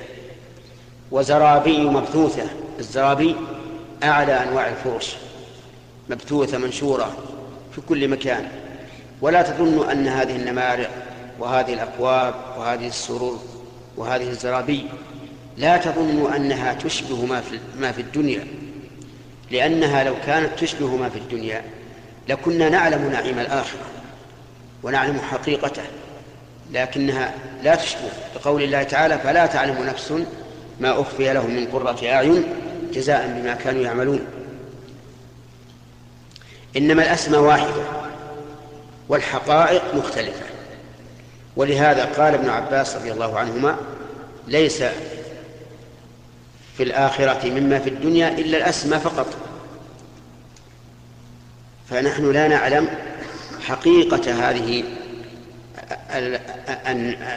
وزرابي 1.11 1.81
مبثوثة. 1.81 2.47
الزرابي 2.79 3.37
أعلى 4.03 4.43
أنواع 4.43 4.69
الفرش 4.69 5.17
مبثوثة 6.11 6.59
منشورة 6.59 7.17
في 7.75 7.81
كل 7.81 8.09
مكان. 8.09 8.49
ولا 9.21 9.43
تظن 9.43 9.91
أن 9.91 10.09
هذه 10.09 10.37
النمارق 10.37 10.91
وهذه 11.39 11.75
الأكواب 11.75 12.35
وهذه 12.59 12.87
السرور 12.87 13.39
وهذه 13.97 14.29
الزرابي 14.29 14.87
لا 15.57 15.77
تظن 15.77 16.33
أنها 16.35 16.75
تشبه 16.75 17.27
ما 17.27 17.41
في, 17.41 17.59
ما 17.79 17.93
في 17.93 18.01
الدنيا. 18.01 18.47
لأنها 19.51 20.05
لو 20.05 20.15
كانت 20.27 20.59
تشبه 20.59 20.97
ما 20.97 21.09
في 21.09 21.19
الدنيا 21.19 21.63
لكنا 22.29 22.69
نعلم 22.69 23.11
نعيم 23.13 23.39
الآخرة 23.39 23.87
ونعلم 24.83 25.21
حقيقته 25.21 25.83
لكنها 26.73 27.35
لا 27.63 27.75
تشبه. 27.75 28.11
لقول 28.37 28.63
الله 28.63 28.83
تعالى 28.83 29.19
فلا 29.19 29.47
تعلم 29.47 29.83
نفس 29.87 30.13
ما 30.81 31.01
أخفي 31.01 31.33
لهم 31.33 31.51
من 31.51 31.67
قرة 31.67 31.99
أعين 32.05 32.45
جزاء 32.93 33.41
بما 33.41 33.55
كانوا 33.55 33.83
يعملون. 33.83 34.21
إنما 36.77 37.03
الأسماء 37.03 37.41
واحدة 37.41 37.83
والحقائق 39.09 39.95
مختلفة. 39.95 40.47
ولهذا 41.57 42.05
قال 42.05 42.35
ابن 42.35 42.49
عباس 42.49 42.97
رضي 42.97 43.13
الله 43.13 43.39
عنهما 43.39 43.77
ليس 44.49 44.83
في 46.77 46.83
الآخرة 46.83 47.51
مما 47.51 47.79
في 47.79 47.91
الدنيا 47.91 48.29
إلا 48.29 48.59
الأسماء 48.59 48.99
فقط. 48.99 49.27
فنحن 51.91 52.33
لا 52.33 52.49
نعلم 52.49 52.89
حقيقة 53.67 54.51
هذه 54.51 54.85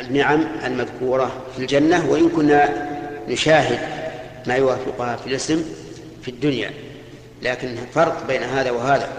النعم 0.09 0.47
المذكورة 0.65 1.31
في 1.55 1.61
الجنة 1.61 2.09
وإن 2.09 2.29
كنا 2.29 2.87
نشاهد 3.27 4.08
ما 4.49 4.55
يوافقها 4.55 5.15
في 5.15 5.27
الاسم 5.27 5.63
في 6.21 6.31
الدنيا 6.31 6.71
لكن 7.41 7.75
فرق 7.93 8.27
بين 8.27 8.43
هذا 8.43 8.71
وهذا. 8.71 9.09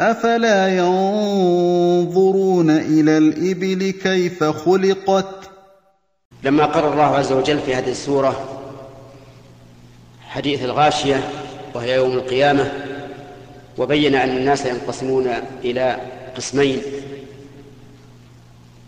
أفلا 0.00 0.76
ينظرون 0.76 2.70
إلى 2.70 3.18
الإبل 3.18 3.90
كيف 3.90 4.44
خلقت؟ 4.44 5.50
لما 6.42 6.66
قرر 6.66 6.92
الله 6.92 7.16
عز 7.16 7.32
وجل 7.32 7.58
في 7.58 7.74
هذه 7.74 7.90
السورة 7.90 8.60
حديث 10.28 10.64
الغاشية 10.64 11.30
وهي 11.74 11.94
يوم 11.94 12.12
القيامة 12.12 12.72
وبين 13.78 14.14
أن 14.14 14.36
الناس 14.36 14.66
ينقسمون 14.66 15.30
إلى 15.64 15.96
قسمين 16.36 16.82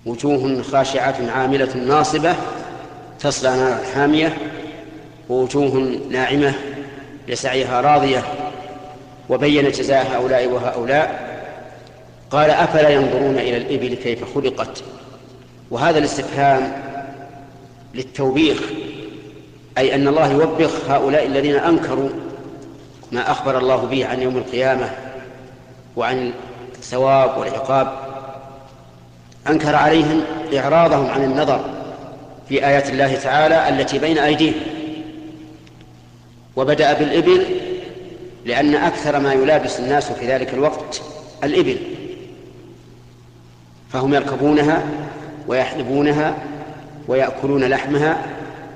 وجوه 0.07 0.62
خاشعة 0.62 1.31
عاملة 1.31 1.77
ناصبة 1.77 2.37
تصلى 3.22 3.50
نارا 3.56 3.80
حامية 3.94 4.37
ووجوه 5.28 6.00
ناعمة 6.11 6.54
لسعيها 7.28 7.80
راضية 7.80 8.24
وبين 9.28 9.70
جزاء 9.70 10.06
هؤلاء 10.12 10.46
وهؤلاء 10.46 11.32
قال 12.30 12.50
أفلا 12.50 12.88
ينظرون 12.88 13.38
إلى 13.38 13.56
الإبل 13.56 13.94
كيف 13.94 14.35
خلقت 14.35 14.82
وهذا 15.70 15.98
الاستفهام 15.98 16.72
للتوبيخ 17.94 18.62
أي 19.78 19.94
أن 19.94 20.08
الله 20.08 20.32
يوبخ 20.32 20.70
هؤلاء 20.88 21.26
الذين 21.26 21.56
أنكروا 21.56 22.08
ما 23.12 23.30
أخبر 23.30 23.58
الله 23.58 23.76
به 23.76 24.06
عن 24.06 24.22
يوم 24.22 24.37
القيامة 24.37 24.90
وعن 25.96 26.32
الثواب 26.74 27.38
والعقاب 27.38 27.92
أنكر 29.48 29.74
عليهم 29.74 30.20
إعراضهم 30.56 31.11
عن 31.11 31.24
النظر 31.24 31.82
في 32.53 32.67
آيات 32.67 32.91
الله 32.91 33.15
تعالى 33.15 33.69
التي 33.69 33.99
بين 33.99 34.19
أيديهم. 34.19 34.55
وبدأ 36.57 36.93
بالإبل 36.93 37.47
لأن 38.45 38.75
أكثر 38.75 39.19
ما 39.19 39.33
يلابس 39.33 39.81
الناس 39.81 40.12
في 40.12 40.27
ذلك 40.27 40.55
الوقت 40.55 41.03
الإبل. 41.45 41.77
فهم 43.93 44.15
يركبونها 44.15 44.83
ويحلبونها 45.47 46.35
ويأكلون 47.09 47.65
لحمها 47.65 48.27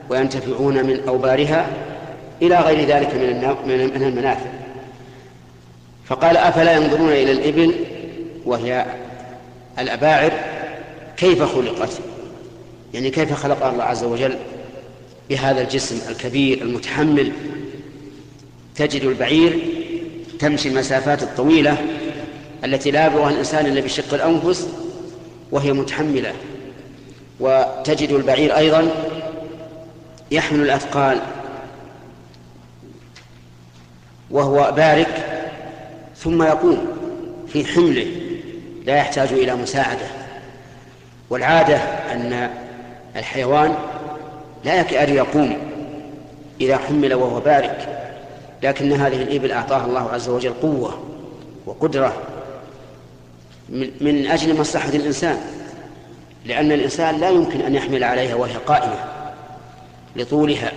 وينتفعون 0.09 0.87
من 0.87 1.01
أوبارها 1.09 1.67
إلى 2.43 2.57
غير 2.57 2.89
ذلك 2.89 3.15
من 3.95 4.03
المنافع. 4.03 4.51
فقال 6.07 6.37
أفلا 6.37 6.73
ينظرون 6.73 7.12
إلى 7.12 7.33
الإبل 7.33 7.75
وهي 8.47 8.87
الأباعر 9.79 10.33
كيف 11.17 11.43
خلقت؟ 11.43 12.01
يعني 12.94 13.11
كيف 13.11 13.33
خلق 13.33 13.66
الله 13.66 13.85
عز 13.85 14.05
وجل 14.05 14.37
بهذا 15.31 15.62
الجسم 15.62 15.99
الكبير 16.11 16.62
المتحمل؟ 16.62 17.33
تجد 18.75 19.03
البعير 19.03 19.59
تمشي 20.38 20.68
المسافات 20.68 21.22
الطويلة 21.22 21.77
التي 22.64 22.90
لا 22.90 23.07
يبلغها 23.07 23.31
الإنسان 23.31 23.66
إلا 23.66 23.81
بشق 23.81 24.14
الأنفس 24.14 24.68
وهي 25.53 25.72
متحملة. 25.72 26.33
وتجد 27.40 28.11
البعير 28.11 28.57
أيضا 28.57 28.88
يحمل 30.31 30.61
الأثقال 30.61 31.20
وهو 34.31 34.72
بارك 34.77 35.42
ثم 36.16 36.42
يقوم 36.42 36.87
في 37.49 37.64
حمله 37.64 38.07
لا 38.87 38.96
يحتاج 38.96 39.33
إلى 39.33 39.55
مساعدة. 39.55 40.07
والعادة 41.31 41.77
أن 42.12 42.51
الحيوان 43.16 43.74
لا 44.64 44.81
يكاد 44.81 45.09
يقوم 45.09 45.57
إذا 46.61 46.76
حمل 46.76 47.14
وهو 47.14 47.40
بارك 47.40 47.88
لكن 48.62 48.92
هذه 48.92 49.22
الإبل 49.22 49.52
أعطاها 49.52 49.87
الله 49.87 50.11
عز 50.12 50.29
وجل 50.29 50.52
قوة 50.62 50.98
وقدرة 51.66 52.12
من 54.00 54.26
أجل 54.26 54.61
مصلحة 54.61 54.88
الإنسان 54.88 55.37
لأن 56.44 56.72
الإنسان 56.72 57.20
لا 57.20 57.31
يمكن 57.31 57.61
أن 57.61 57.74
يحمل 57.74 58.05
عليها 58.05 58.35
وهي 58.35 58.55
قائمة 58.55 59.05
لطولها 60.16 60.72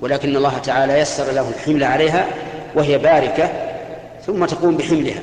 ولكن 0.00 0.36
الله 0.36 0.58
تعالى 0.58 0.98
يسر 0.98 1.32
له 1.32 1.48
الحمل 1.48 1.84
عليها 1.84 2.26
وهي 2.74 2.98
باركة 2.98 3.50
ثم 4.26 4.44
تقوم 4.44 4.76
بحملها. 4.76 5.22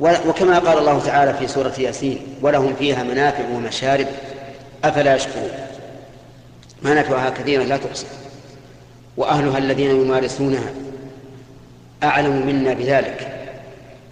وكما 0.00 0.58
قال 0.58 0.78
الله 0.78 0.98
تعالى 0.98 1.34
في 1.34 1.48
سورة 1.48 1.72
ياسين 1.78 2.18
ولهم 2.42 2.74
فيها 2.78 3.02
منافع 3.02 3.44
ومشارب 3.54 4.06
أفلا 4.84 5.16
يشكرون؟ 5.16 5.50
منافعها 6.82 7.30
كثيرة 7.30 7.62
لا 7.62 7.76
تحصى 7.76 8.06
وأهلها 9.16 9.58
الذين 9.58 9.90
يمارسونها 9.90 10.72
أعلم 12.02 12.46
منا 12.46 12.74
بذلك. 12.74 13.28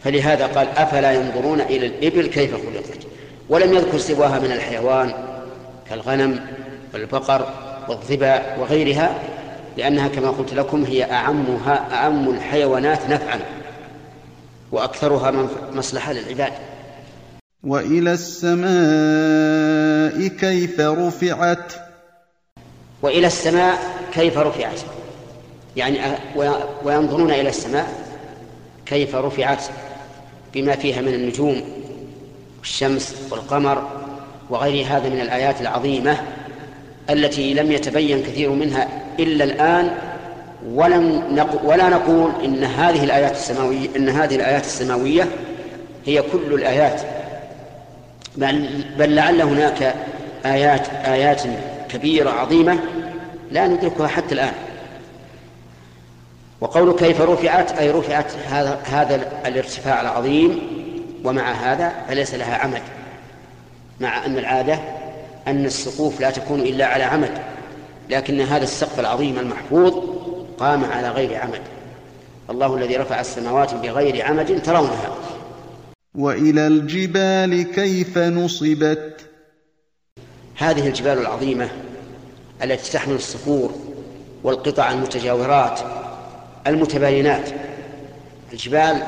فلهذا 0.04 0.46
قال 0.46 0.68
أفلا 0.68 1.12
ينظرون 1.12 1.60
إلى 1.60 1.86
الإبل 1.86 2.26
كيف 2.26 2.54
خلقت؟ 2.54 2.98
ولم 3.48 3.74
يذكر 3.74 3.98
سواها 3.98 4.38
من 4.38 4.52
الحيوان 4.52 5.12
كالغنم 5.90 6.40
والبقر 6.94 7.48
والظباء 7.88 8.56
وغيرها 8.60 9.14
لأنها 9.76 10.08
كما 10.08 10.30
قلت 10.30 10.54
لكم 10.54 10.84
هي 10.84 11.12
أعمها 11.12 11.88
أعم 11.92 12.30
الحيوانات 12.30 13.10
نفعا 13.10 13.40
وأكثرها 14.72 15.48
مصلحة 15.72 16.12
للعباد. 16.12 16.52
وإلى 17.64 18.12
السماء 18.12 18.68
كيف 20.26 20.80
رفعت؟ 20.80 21.72
وإلى 23.02 23.26
السماء 23.26 23.78
كيف 24.14 24.38
رفعت؟ 24.38 24.80
يعني 25.76 25.98
وينظرون 26.84 27.30
إلى 27.30 27.48
السماء 27.48 27.86
كيف 28.86 29.14
رفعت؟ 29.14 29.64
بما 30.54 30.76
فيها 30.76 31.00
من 31.00 31.14
النجوم 31.14 31.62
والشمس 32.58 33.14
والقمر 33.30 33.88
وغير 34.50 34.86
هذا 34.86 35.08
من 35.08 35.20
الآيات 35.20 35.60
العظيمة 35.60 36.16
التي 37.10 37.54
لم 37.54 37.72
يتبين 37.72 38.22
كثير 38.22 38.50
منها 38.50 38.88
إلا 39.18 39.44
الآن 39.44 39.90
ولم 40.66 41.24
نق... 41.34 41.64
ولا 41.64 41.88
نقول 41.88 42.32
إن 42.44 42.64
هذه 42.64 43.04
الآيات 43.04 43.32
السماوية 43.32 43.88
إن 43.96 44.08
هذه 44.08 44.36
الآيات 44.36 44.64
السماوية 44.64 45.28
هي 46.06 46.22
كل 46.22 46.54
الآيات. 46.54 47.19
بل, 48.36 48.84
بل 48.98 49.14
لعل 49.14 49.42
هناك 49.42 49.94
آيات 50.46 50.88
آيات 50.88 51.42
كبيرة 51.88 52.30
عظيمة 52.30 52.78
لا 53.50 53.66
ندركها 53.66 54.06
حتى 54.06 54.34
الآن. 54.34 54.52
وقول 56.60 56.92
كيف 56.92 57.20
رفعت 57.20 57.78
أي 57.78 57.90
رفعت 57.90 58.32
هذا 58.50 58.80
هذا 58.84 59.14
الارتفاع 59.46 60.00
العظيم 60.00 60.60
ومع 61.24 61.52
هذا 61.52 61.92
فليس 62.08 62.34
لها 62.34 62.56
عمد 62.56 62.82
مع 64.00 64.26
أن 64.26 64.38
العادة 64.38 64.78
أن 65.48 65.64
السقوف 65.64 66.20
لا 66.20 66.30
تكون 66.30 66.60
إلا 66.60 66.86
على 66.86 67.04
عمد 67.04 67.30
لكن 68.10 68.40
هذا 68.40 68.62
السقف 68.62 69.00
العظيم 69.00 69.38
المحفوظ 69.38 69.94
قام 70.58 70.84
على 70.84 71.08
غير 71.08 71.40
عمد. 71.40 71.60
الله 72.50 72.76
الذي 72.76 72.96
رفع 72.96 73.20
السماوات 73.20 73.74
بغير 73.74 74.24
عمد 74.24 74.62
ترونها. 74.62 75.10
وإلى 76.14 76.66
الجبال 76.66 77.62
كيف 77.62 78.18
نصبت؟ 78.18 79.20
هذه 80.56 80.88
الجبال 80.88 81.18
العظيمة 81.18 81.68
التي 82.62 82.92
تحمل 82.92 83.14
الصخور 83.14 83.74
والقطع 84.42 84.92
المتجاورات 84.92 85.80
المتباينات. 86.66 87.50
الجبال 88.52 89.02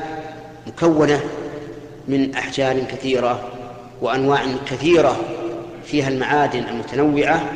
مكونة 0.66 1.20
من 2.08 2.34
أحجار 2.34 2.80
كثيرة 2.80 3.48
وأنواع 4.00 4.46
كثيرة 4.66 5.20
فيها 5.84 6.08
المعادن 6.08 6.68
المتنوعة 6.68 7.52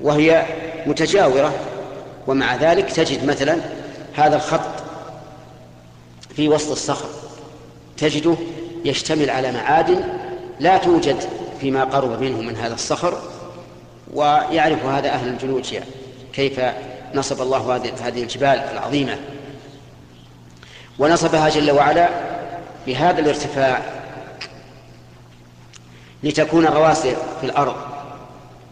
وهي 0.00 0.46
متجاورة 0.86 1.54
ومع 2.26 2.56
ذلك 2.56 2.90
تجد 2.90 3.24
مثلا 3.24 3.58
هذا 4.14 4.36
الخط 4.36 4.82
في 6.36 6.48
وسط 6.48 6.70
الصخر 6.70 7.08
تجده 7.96 8.36
يشتمل 8.84 9.30
على 9.30 9.52
معادن 9.52 10.00
لا 10.60 10.78
توجد 10.78 11.16
فيما 11.60 11.84
قرب 11.84 12.22
منه 12.22 12.40
من 12.40 12.56
هذا 12.56 12.74
الصخر 12.74 13.18
ويعرف 14.14 14.84
هذا 14.84 15.08
أهل 15.08 15.28
الجيولوجيا 15.28 15.84
كيف 16.32 16.60
نصب 17.14 17.42
الله 17.42 17.76
هذه 17.76 18.22
الجبال 18.22 18.58
العظيمة. 18.72 19.16
ونصبها 20.98 21.48
جل 21.48 21.70
وعلا 21.70 22.08
بهذا 22.86 23.20
الارتفاع 23.20 23.82
لتكون 26.22 26.66
رواسي 26.66 27.16
في 27.40 27.46
الأرض 27.46 27.76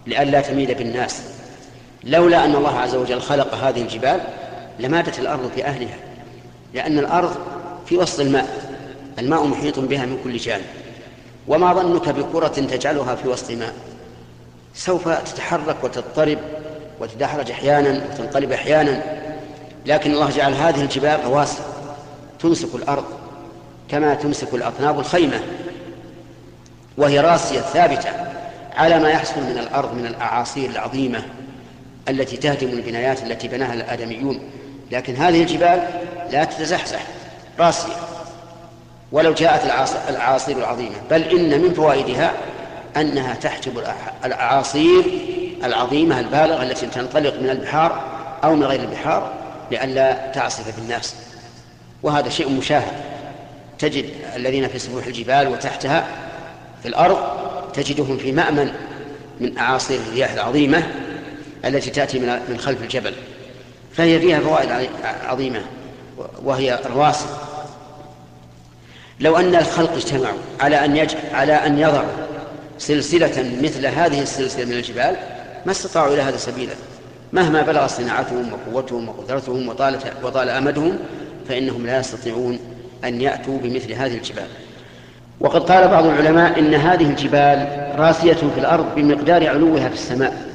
لئلا 0.06 0.40
تميل 0.40 0.74
بالناس. 0.74 1.22
لولا 2.04 2.44
أن 2.44 2.54
الله 2.54 2.78
عز 2.78 2.94
وجل 2.94 3.20
خلق 3.20 3.54
هذه 3.54 3.82
الجبال 3.82 4.20
لماتت 4.78 5.18
الأرض 5.18 5.50
في 5.54 5.64
أهلها 5.64 5.96
لأن 6.74 6.98
الأرض 6.98 7.36
في 7.86 7.96
وسط 7.96 8.20
الماء. 8.20 8.65
الماء 9.18 9.46
محيط 9.46 9.78
بها 9.78 10.06
من 10.06 10.18
كل 10.24 10.36
جانب. 10.36 10.64
وما 11.48 11.74
ظنك 11.74 12.08
بكرة 12.08 12.48
تجعلها 12.48 13.14
في 13.14 13.28
وسط 13.28 13.50
ماء. 13.50 13.74
سوف 14.74 15.08
تتحرك 15.08 15.76
وتضطرب 15.82 16.38
وتدحرج 17.00 17.50
أحيانا 17.50 18.04
وتنقلب 18.10 18.52
أحيانا. 18.52 19.02
لكن 19.86 20.12
الله 20.12 20.30
جعل 20.30 20.54
هذه 20.54 20.80
الجبال 20.80 21.24
رواسي. 21.24 21.62
تمسك 22.38 22.74
الأرض 22.74 23.04
كما 23.90 24.14
تمسك 24.14 24.54
الأطناب 24.54 24.98
الخيمة. 24.98 25.40
وهي 26.98 27.20
راسية 27.20 27.60
ثابتة 27.60 28.10
على 28.76 28.98
ما 28.98 29.08
يحصل 29.10 29.40
من 29.40 29.58
الأرض 29.58 29.94
من 29.94 30.06
الأعاصير 30.06 30.70
العظيمة 30.70 31.22
التي 32.08 32.36
تهدم 32.36 32.68
البنايات 32.68 33.22
التي 33.22 33.48
بناها 33.48 33.74
الآدميون. 33.74 34.40
لكن 34.92 35.16
هذه 35.16 35.42
الجبال 35.42 35.88
لا 36.30 36.44
تتزحزح. 36.44 37.06
راسية. 37.58 37.92
ولو 39.12 39.32
جاءت 39.32 39.64
الأعاصير 40.08 40.58
العظيمة. 40.58 40.94
بل 41.10 41.22
إن 41.22 41.60
من 41.60 41.74
فوائدها 41.74 42.32
أنها 42.96 43.34
تحجب 43.34 43.82
الأعاصير 44.24 45.04
العظيمة 45.64 46.20
البالغة 46.20 46.62
التي 46.62 46.86
تنطلق 46.86 47.40
من 47.40 47.50
البحار 47.50 48.04
أو 48.44 48.54
من 48.54 48.64
غير 48.64 48.80
البحار 48.80 49.32
لئلا 49.70 50.32
تعصف 50.34 50.76
بالناس 50.80 51.14
وهذا 52.02 52.28
شيء 52.28 52.50
مشاهد. 52.50 52.92
تجد 53.78 54.10
الذين 54.36 54.68
في 54.68 54.78
سفوح 54.78 55.06
الجبال 55.06 55.48
وتحتها 55.48 56.06
في 56.82 56.88
الأرض 56.88 57.18
تجدهم 57.74 58.18
في 58.18 58.32
مأمن 58.32 58.72
من 59.40 59.58
أعاصير 59.58 60.00
الرياح 60.08 60.32
العظيمة 60.32 60.82
التي 61.64 61.90
تأتي 61.90 62.18
من 62.18 62.58
خلف 62.58 62.82
الجبل. 62.82 63.14
فهي 63.92 64.20
فيها 64.20 64.40
فوائد 64.40 64.88
عظيمة 65.24 65.60
وهي 66.44 66.80
رواسي 66.86 67.26
لو 69.20 69.36
أن 69.36 69.54
الخلق 69.54 69.92
اجتمعوا 69.92 70.38
على 70.60 70.84
أن 70.84 70.96
يج... 70.96 71.14
على 71.32 71.52
أن 71.52 71.78
يضعوا 71.78 72.26
سلسلة 72.78 73.58
مثل 73.62 73.86
هذه 73.86 74.22
السلسلة 74.22 74.64
من 74.64 74.72
الجبال 74.72 75.16
ما 75.66 75.72
استطاعوا 75.72 76.14
إلى 76.14 76.22
هذا 76.22 76.36
سبيلا. 76.36 76.72
مهما 77.32 77.62
بلغ 77.62 77.86
صناعتهم 77.86 78.52
وقوتهم 78.52 79.08
وقدرتهم 79.08 79.68
وطالت 79.68 80.12
وطال 80.22 80.48
أمدهم 80.48 80.98
فإنهم 81.48 81.86
لا 81.86 81.98
يستطيعون 81.98 82.58
أن 83.04 83.20
يأتوا 83.20 83.58
بمثل 83.58 83.92
هذه 83.92 84.14
الجبال. 84.14 84.46
وقد 85.40 85.70
قال 85.70 85.88
بعض 85.88 86.04
العلماء 86.04 86.58
إن 86.58 86.74
هذه 86.74 87.10
الجبال 87.10 87.92
راسية 87.98 88.32
في 88.32 88.58
الأرض 88.60 88.94
بمقدار 88.96 89.48
علوها 89.48 89.88
في 89.88 89.94
السماء. 89.94 90.46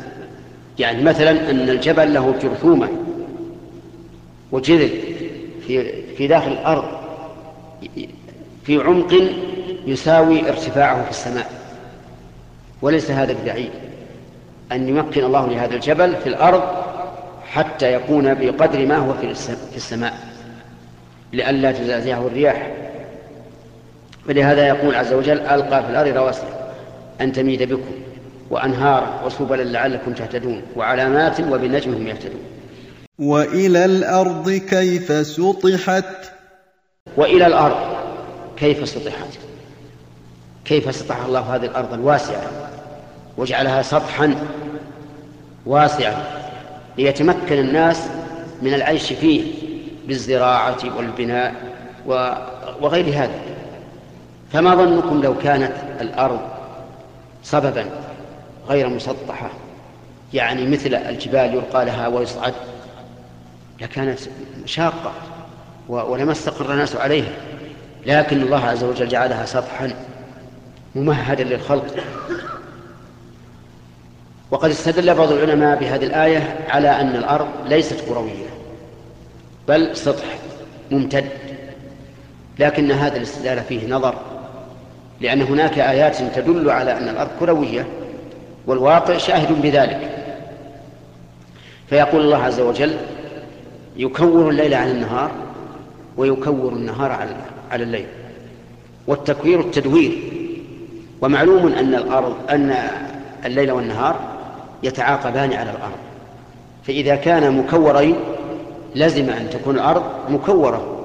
يعني 0.79 1.03
مثلا 1.03 1.49
أن 1.49 1.69
الجبل 1.69 2.13
له 2.13 2.35
جرثومة 2.41 2.89
وجذر 4.51 4.89
في 5.67 6.03
في 6.15 6.27
داخل 6.27 6.51
الأرض 6.51 6.85
في 8.63 8.77
عمق 8.77 9.13
يساوي 9.85 10.49
ارتفاعه 10.49 11.03
في 11.03 11.09
السماء. 11.09 11.51
وليس 12.81 13.11
هذا 13.11 13.33
ببعيد. 13.33 13.69
أن 14.71 14.89
يمكن 14.89 15.23
الله 15.23 15.47
لهذا 15.47 15.75
الجبل 15.75 16.15
في 16.15 16.29
الأرض 16.29 16.63
حتى 17.51 17.93
يكون 17.93 18.33
بقدر 18.33 18.85
ما 18.85 18.97
هو 18.97 19.13
في 19.13 19.75
السماء. 19.75 20.13
لئلا 21.33 21.71
تزعزعه 21.71 22.27
الرياح. 22.27 22.71
فلهذا 24.27 24.67
يقول 24.67 24.95
عز 24.95 25.13
وجل 25.13 25.39
ألقى 25.39 25.83
في 25.83 25.89
الأرض 25.89 26.17
رواسي 26.17 26.47
أن 27.21 27.33
تميد 27.33 27.63
بكم 27.63 27.91
وأنهارا 28.49 29.21
وسبلا 29.25 29.63
لعلكم 29.63 30.13
تهتدون 30.13 30.61
وعلامات 30.75 31.39
وبالنجم 31.39 31.93
هم 31.93 32.07
يهتدون. 32.07 32.41
وإلى 33.19 33.85
الأرض 33.85 34.51
كيف 34.51 35.27
سطحت؟ 35.27 36.05
وإلى 37.17 37.47
الأرض 37.47 37.90
كيف 38.61 38.89
سطحت 38.89 39.27
كيف 40.65 40.95
سطح 40.95 41.25
الله 41.25 41.55
هذه 41.55 41.65
الأرض 41.65 41.93
الواسعة 41.93 42.51
وجعلها 43.37 43.81
سطحا 43.81 44.35
واسعا 45.65 46.23
ليتمكن 46.97 47.59
الناس 47.59 48.07
من 48.61 48.73
العيش 48.73 49.13
فيه 49.13 49.53
بالزراعة 50.07 50.97
والبناء 50.97 51.55
وغير 52.81 53.05
هذا؟ 53.05 53.39
فما 54.53 54.75
ظنكم 54.75 55.21
لو 55.21 55.37
كانت 55.37 55.73
الأرض 56.01 56.39
صببا 57.43 57.85
غير 58.67 58.89
مسطحة؟ 58.89 59.49
يعني 60.33 60.67
مثل 60.67 60.95
الجبال 60.95 61.53
يرقى 61.53 61.85
لها 61.85 62.07
ويصعد 62.07 62.53
لكانت 63.81 64.19
شاقة 64.65 65.11
ولما 65.89 66.31
استقر 66.31 66.73
الناس 66.73 66.95
عليها. 66.95 67.31
لكن 68.05 68.41
الله 68.41 68.65
عز 68.65 68.83
وجل 68.83 69.07
جعلها 69.07 69.45
سطحا 69.45 69.93
ممهدا 70.95 71.43
للخلق. 71.43 71.95
وقد 74.51 74.69
استدل 74.69 75.13
بعض 75.13 75.31
العلماء 75.31 75.79
بهذه 75.79 76.05
الآية 76.05 76.57
على 76.69 76.89
أن 76.89 77.15
الأرض 77.15 77.47
ليست 77.65 78.01
كروية 78.09 78.49
بل 79.67 79.95
سطح 79.95 80.25
ممتد 80.91 81.25
لكن 82.59 82.91
هذا 82.91 83.17
الاستدلال 83.17 83.63
فيه 83.63 83.87
نظر 83.87 84.15
لأن 85.21 85.41
هناك 85.41 85.79
آيات 85.79 86.17
تدل 86.35 86.69
على 86.69 86.97
أن 86.97 87.09
الأرض 87.09 87.29
كروية 87.39 87.87
والواقع 88.67 89.17
شاهد 89.17 89.61
بذلك. 89.61 90.09
فيقول 91.89 92.21
الله 92.21 92.37
عز 92.37 92.59
وجل 92.59 92.97
يكور 93.97 94.49
الليل 94.49 94.73
عن 94.73 94.89
النهار 94.89 95.31
ويكور 96.17 96.73
النهار 96.73 97.11
على 97.11 97.23
الليل 97.23 97.50
والتكوير 99.07 99.59
التدوير. 99.59 100.31
ومعلوم 101.21 101.73
أن 101.73 101.95
الأرض 101.95 102.35
أن 102.49 102.75
الليل 103.45 103.71
والنهار 103.71 104.19
يتعاقبان 104.83 105.53
على 105.53 105.69
الأرض. 105.69 105.97
فإذا 106.83 107.15
كان 107.15 107.57
مكورين 107.57 108.15
لزم 108.95 109.29
أن 109.29 109.49
تكون 109.49 109.75
الأرض 109.75 110.03
مكورة. 110.29 110.97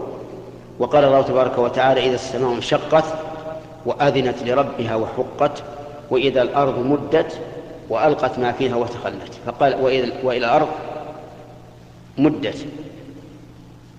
وقال 0.79 1.05
الله 1.05 1.23
تبارك 1.23 1.59
وتعالى 1.59 2.07
إذا 2.07 2.15
السماء 2.15 2.55
انشقت 2.55 3.05
وأذنت 3.87 4.43
لربها 4.43 4.97
وحقت 4.97 5.63
وإذا 6.11 6.43
الأرض 6.43 6.79
مدت 6.79 7.39
وألقت 7.89 8.39
ما 8.39 8.53
فيها 8.53 8.77
وتخلت. 8.77 9.33
فقال 9.47 9.75
وإذا 9.81 10.13
وإلى 10.23 10.47
الأرض 10.47 10.69
مدت. 12.19 12.67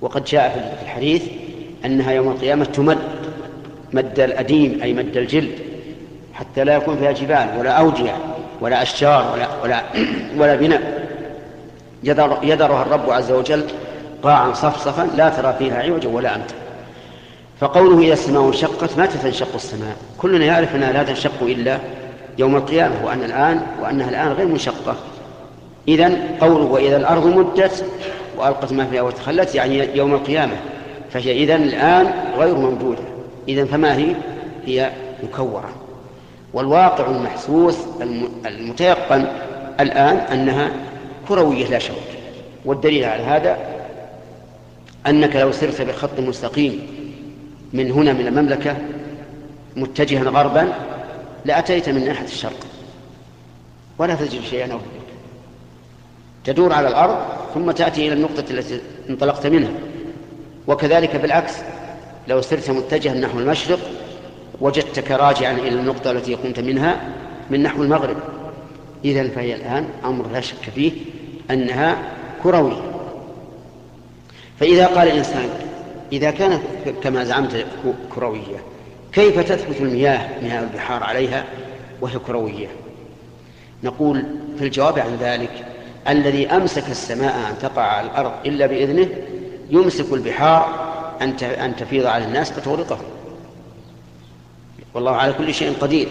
وقد 0.02 0.24
جاء 0.24 0.76
في 0.80 0.86
الحديث 0.86 1.24
أنها 1.88 2.12
يوم 2.12 2.28
القيامة 2.28 2.66
تمد 2.66 2.98
مد 3.94 4.20
الأديم 4.20 4.80
أي 4.84 4.94
مد 4.94 5.18
الجلد 5.18 5.52
حتى 6.34 6.64
لا 6.64 6.76
يكون 6.76 6.98
فيها 6.98 7.12
جبال 7.12 7.48
ولا 7.60 7.72
أودية 7.72 8.16
ولا 8.62 8.82
أشجار 8.82 9.34
ولا 9.34 9.48
ولا 9.64 9.84
ولا 10.40 10.56
بناء. 10.56 11.08
يذر 12.04 12.38
يذرها 12.44 12.82
الرب 12.82 13.10
عز 13.10 13.32
وجل 13.32 13.64
قاعا 14.24 14.54
صفصفا 14.54 15.10
لا 15.16 15.30
ترى 15.30 15.56
فيها 15.60 15.84
عوجا 15.84 16.10
ولا 16.10 16.36
أمتا. 16.36 16.56
فقوله 17.60 18.02
إذا 18.02 18.14
السماء 18.14 18.48
انشقت 18.48 18.98
متى 18.98 19.18
تنشق 19.18 19.54
السماء؟ 19.56 19.96
كلنا 20.18 20.46
يعرف 20.46 20.76
أنها 20.76 20.92
لا 20.92 21.04
تنشق 21.04 21.42
إلا 21.42 21.80
يوم 22.38 22.56
القيامة 22.56 23.06
وأن 23.06 23.24
الآن 23.24 23.62
وأنها 23.82 24.10
الآن 24.10 24.32
غير 24.32 24.48
منشقة. 24.48 24.96
إذا 25.88 26.18
قوله 26.42 26.66
وإذا 26.66 26.98
الأرض 26.98 27.26
مدت 27.26 27.86
وألقت 28.38 28.74
ما 28.74 28.86
فيها 28.86 29.02
وتخلت 29.02 29.56
يعني 29.56 29.98
يوم 29.98 30.14
القيامة. 30.14 30.56
فهي 31.12 31.32
إذا 31.44 31.56
الآن 31.56 32.14
غير 32.38 32.56
موجودة. 32.56 33.04
إذا 33.48 33.66
فما 33.66 33.98
هي؟ 33.98 34.16
هي 34.66 34.92
مكورة. 35.24 35.70
والواقع 36.54 37.10
المحسوس 37.10 37.78
المتيقن 38.46 39.28
الآن 39.80 40.18
أنها 40.18 40.72
كروية 41.28 41.68
لا 41.68 41.80
شك. 41.80 41.94
والدليل 42.66 43.04
على 43.04 43.24
هذا 43.24 43.58
أنك 45.08 45.36
لو 45.36 45.52
سرت 45.52 45.82
بخط 45.82 46.20
مستقيم 46.20 46.88
من 47.74 47.92
هنا 47.92 48.14
من 48.14 48.28
المملكة 48.28 48.78
متجها 49.76 50.24
غربا 50.24 50.74
لأتيت 51.46 51.90
من 51.90 52.06
ناحية 52.06 52.26
الشرق. 52.26 52.68
ولا 53.98 54.16
تجد 54.16 54.42
شيئا 54.42 54.74
أو 54.74 54.80
تدور 56.44 56.74
على 56.74 56.88
الأرض 56.88 57.18
ثم 57.54 57.72
تأتي 57.72 58.08
إلى 58.08 58.14
النقطة 58.14 58.44
التي 58.52 58.82
انطلقت 59.10 59.48
منها. 59.48 59.72
وكذلك 60.68 61.16
بالعكس 61.16 61.54
لو 62.28 62.42
سرت 62.42 62.70
متجها 62.70 63.14
نحو 63.14 63.40
المشرق 63.40 63.80
وجدتك 64.62 65.12
راجعا 65.12 65.52
إلى 65.52 65.70
النقطة 65.80 66.12
التي 66.12 66.36
قمت 66.36 66.60
منها 66.60 67.02
من 67.50 67.64
نحو 67.64 67.84
المغرب. 67.84 68.18
إذا 69.06 69.28
فهي 69.28 69.56
الآن 69.56 69.86
أمر 70.06 70.28
لا 70.28 70.42
شك 70.42 70.70
فيه 70.76 70.92
أنها 71.52 71.98
كروية. 72.44 72.82
فإذا 74.60 74.88
قال 74.88 75.08
الإنسان 75.08 75.50
إذا 76.12 76.32
كانت 76.32 76.62
كما 77.04 77.24
زعمت 77.24 77.66
كروية 78.16 78.58
كيف 79.14 79.40
تثبت 79.40 79.82
المياه 79.82 80.42
مياه 80.44 80.60
البحار 80.64 81.04
عليها 81.04 81.46
وهي 82.02 82.20
كروية؟ 82.20 82.68
نقول 83.84 84.24
في 84.58 84.66
الجواب 84.66 85.00
عن 85.00 85.18
ذلك 85.22 85.66
الذي 86.08 86.48
أمسك 86.48 86.90
السماء 86.90 87.36
أن 87.36 87.58
تقع 87.62 87.82
على 87.82 88.08
الأرض 88.08 88.32
إلا 88.46 88.66
بإذنه 88.66 89.08
يمسك 89.70 90.14
البحار 90.14 90.88
أن 91.42 91.76
تفيض 91.76 92.06
على 92.06 92.26
الناس 92.26 92.52
فتغرقهم. 92.52 93.06
والله 94.94 95.16
على 95.16 95.34
كل 95.34 95.54
شيء 95.54 95.74
قدير. 95.82 96.08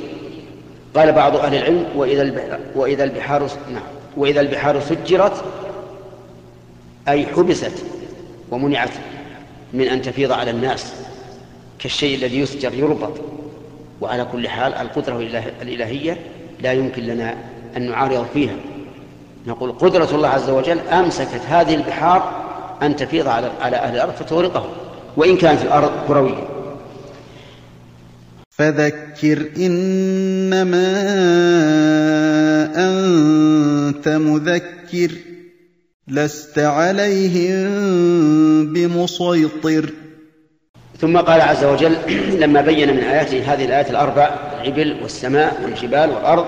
قال 0.97 1.13
بعض 1.13 1.37
أهل 1.37 1.55
العلم 1.55 1.87
وإذا 1.97 2.61
وإذا 2.75 3.05
البحار 3.05 3.51
نعم 3.73 3.83
وإذا 4.17 4.41
البحار 4.41 4.81
سجرت 4.81 5.45
أي 7.09 7.27
حبست 7.27 7.85
ومنعت 8.51 8.91
من 9.73 9.89
أن 9.89 10.03
تفيض 10.03 10.33
على 10.33 10.51
الناس 10.51 10.93
كالشيء 11.79 12.19
الذي 12.19 12.41
يسجر 12.41 12.75
يربط. 12.75 13.13
وعلى 14.01 14.27
كل 14.33 14.49
حال 14.49 14.75
القدرة 14.75 15.17
الإلهية 15.63 16.19
لا 16.61 16.73
يمكن 16.73 17.03
لنا 17.03 17.37
أن 17.77 17.91
نعارض 17.91 18.27
فيها. 18.35 18.57
نقول 19.47 19.73
قدرة 19.73 20.09
الله 20.13 20.29
عز 20.29 20.51
وجل 20.51 20.81
أمسكت 20.81 21.41
هذه 21.49 21.75
البحار 21.75 22.46
أن 22.83 22.97
تفيض 22.97 23.29
على 23.29 23.51
على 23.61 23.77
أهل 23.77 23.95
الأرض 23.95 24.13
فتغرقهم 24.13 24.71
وإن 25.17 25.37
كانت 25.37 25.63
الأرض 25.63 25.91
كروية. 26.09 26.49
فذكر 28.51 29.47
إنما 29.57 30.93
أنت 32.77 34.09
مذكر 34.09 35.11
لست 36.09 36.59
عليهم 36.59 37.67
بمسيطر. 38.73 39.91
ثم 41.01 41.17
قال 41.17 41.41
عز 41.41 41.65
وجل 41.65 41.97
لما 42.43 42.61
بين 42.61 42.97
من 42.97 43.03
آياته 43.03 43.53
هذه 43.55 43.65
الآيات 43.65 43.91
الأربع 43.91 44.31
الإبل 44.61 44.97
والسماء 45.03 45.61
والجبال 45.65 46.11
والأرض 46.11 46.47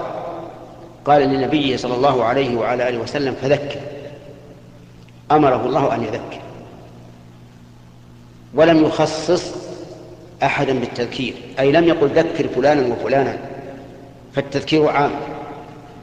قال 1.05 1.23
لنبيه 1.23 1.77
صلى 1.77 1.95
الله 1.95 2.25
عليه 2.25 2.57
وعلى 2.57 2.89
آله 2.89 2.99
وسلم 2.99 3.35
فذكر. 3.43 3.81
أمره 5.31 5.67
الله 5.67 5.95
أن 5.95 6.03
يذكر. 6.03 6.41
ولم 8.55 8.85
يخصص 8.85 9.55
أحدا 10.43 10.79
بالتذكير. 10.79 11.35
أي 11.59 11.73
لم 11.73 11.85
يقل 11.85 12.09
ذكر 12.09 12.49
فلانا 12.49 12.95
وفلانا 12.95 13.39
فالتذكير 14.35 14.89
عام 14.89 15.11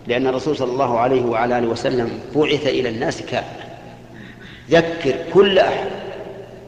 لأن 0.07 0.27
الرسول 0.27 0.57
صلى 0.57 0.71
الله 0.71 0.99
عليه 0.99 1.21
وعلى 1.21 1.57
آله 1.57 1.67
وسلم 1.67 2.19
بعث 2.35 2.67
إلى 2.67 2.89
الناس 2.89 3.21
كافة. 3.21 3.65
ذكر 4.69 5.15
كل 5.33 5.59
أحد 5.59 5.87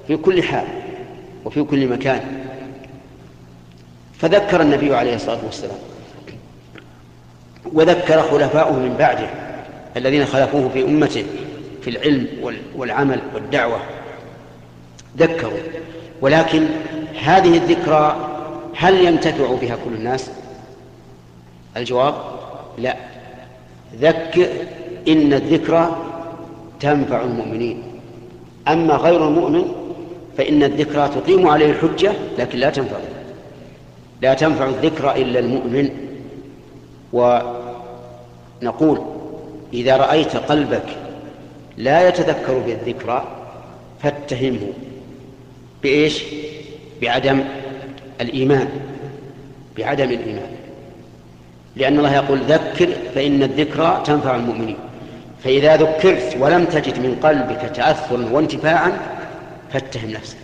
في 0.07 0.17
كل 0.17 0.43
حال 0.43 0.67
وفي 1.45 1.63
كل 1.63 1.87
مكان. 1.87 2.43
فذكر 4.19 4.61
النبي 4.61 4.95
عليه 4.95 5.15
الصلاة 5.15 5.39
والسلام. 5.45 5.77
وذكر 7.73 8.21
خلفاؤه 8.21 8.73
من 8.73 8.95
بعده 8.99 9.29
الذين 9.97 10.25
خلفوه 10.25 10.69
في 10.69 10.83
أمته. 10.83 11.25
في 11.87 11.93
العلم 11.93 12.27
والعمل 12.75 13.19
والدعوة. 13.33 13.79
ذكروا. 15.17 15.59
ولكن 16.21 16.65
هذه 17.23 17.57
الذكرى 17.57 18.29
هل 18.75 19.05
ينتفع 19.05 19.55
بها 19.61 19.77
كل 19.85 19.93
الناس؟ 19.93 20.31
الجواب 21.77 22.13
لا. 22.77 22.95
ذكر 24.01 24.47
إن 25.07 25.33
الذكرى 25.33 25.95
تنفع 26.79 27.21
المؤمنين. 27.21 27.83
أما 28.67 28.93
غير 28.93 29.27
المؤمن 29.27 29.65
فإن 30.37 30.63
الذكرى 30.63 31.09
تقيم 31.09 31.47
عليه 31.47 31.71
الحجة 31.71 32.13
لكن 32.37 32.59
لا 32.59 32.69
تنفع. 32.69 32.97
لا 34.21 34.33
تنفع 34.33 34.65
الذكرى 34.65 35.21
إلا 35.21 35.39
المؤمن. 35.39 35.89
ونقول 37.13 39.01
إذا 39.73 39.97
رأيت 39.97 40.37
قلبك 40.37 41.06
لا 41.77 42.07
يتذكر 42.07 42.59
بالذكرى 42.59 43.27
فاتهمه 44.03 44.73
بإيش؟ 45.83 46.23
بعدم 47.01 47.43
الإيمان 48.21 48.67
بعدم 49.77 50.09
الإيمان. 50.09 50.49
لأن 51.75 51.97
الله 51.97 52.15
يقول 52.15 52.39
ذكر 52.39 52.89
فإن 53.15 53.43
الذكرى 53.43 54.03
تنفع 54.05 54.35
المؤمنين. 54.35 54.77
فإذا 55.43 55.75
ذكرت 55.75 56.37
ولم 56.39 56.65
تجد 56.65 56.99
من 56.99 57.15
قلبك 57.23 57.71
تأثرا 57.75 58.29
وانتفاعا 58.31 58.91
فاتهم 59.73 60.11
نفسك. 60.11 60.37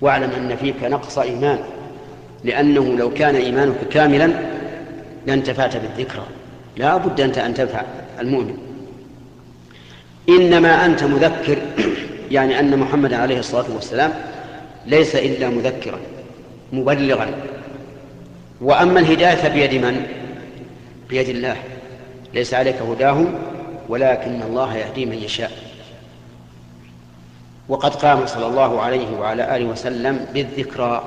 واعلم 0.00 0.30
أن 0.30 0.56
فيك 0.56 0.84
نقص 0.84 1.18
إيمان 1.18 1.58
لأنه 2.44 2.96
لو 2.96 3.14
كان 3.14 3.34
إيمانك 3.34 3.88
كاملا 3.90 4.30
لانتفعت 5.26 5.76
بالذكرى. 5.76 6.24
لا 6.76 6.96
بد 6.96 7.20
أنت 7.20 7.38
أن 7.38 7.54
تنفع 7.54 7.82
المؤمن. 8.20 8.63
إنما 10.28 10.86
أنت 10.86 11.04
مذكر 11.04 11.58
يعني 12.30 12.60
أن 12.60 12.78
محمد 12.78 13.14
عليه 13.14 13.38
الصلاة 13.38 13.74
والسلام 13.74 14.12
ليس 14.86 15.16
إلا 15.16 15.48
مذكرا 15.48 15.98
مبلغا. 16.72 17.30
وأما 18.60 19.00
الهداية 19.00 19.34
فبيد 19.34 19.74
من؟ 19.74 20.06
بيد 21.08 21.28
الله. 21.28 21.56
ليس 22.34 22.54
عليك 22.54 22.76
هداهم 22.76 23.34
ولكن 23.88 24.42
الله 24.42 24.76
يهدي 24.76 25.06
من 25.06 25.18
يشاء. 25.18 25.50
وقد 27.68 27.94
قام 27.94 28.26
صلى 28.26 28.46
الله 28.46 28.80
عليه 28.80 29.18
وعلى 29.18 29.56
آله 29.56 29.64
وسلم 29.64 30.26
بالذكرى 30.34 31.04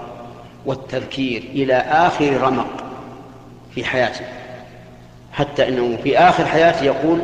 والتذكير 0.65 1.43
إلى 1.53 1.73
آخر 1.75 2.41
رمق 2.41 2.67
في 3.75 3.85
حياته 3.85 4.25
حتى 5.33 5.67
إنه 5.67 5.97
في 6.03 6.17
آخر 6.17 6.45
حياته 6.45 6.83
يقول 6.83 7.19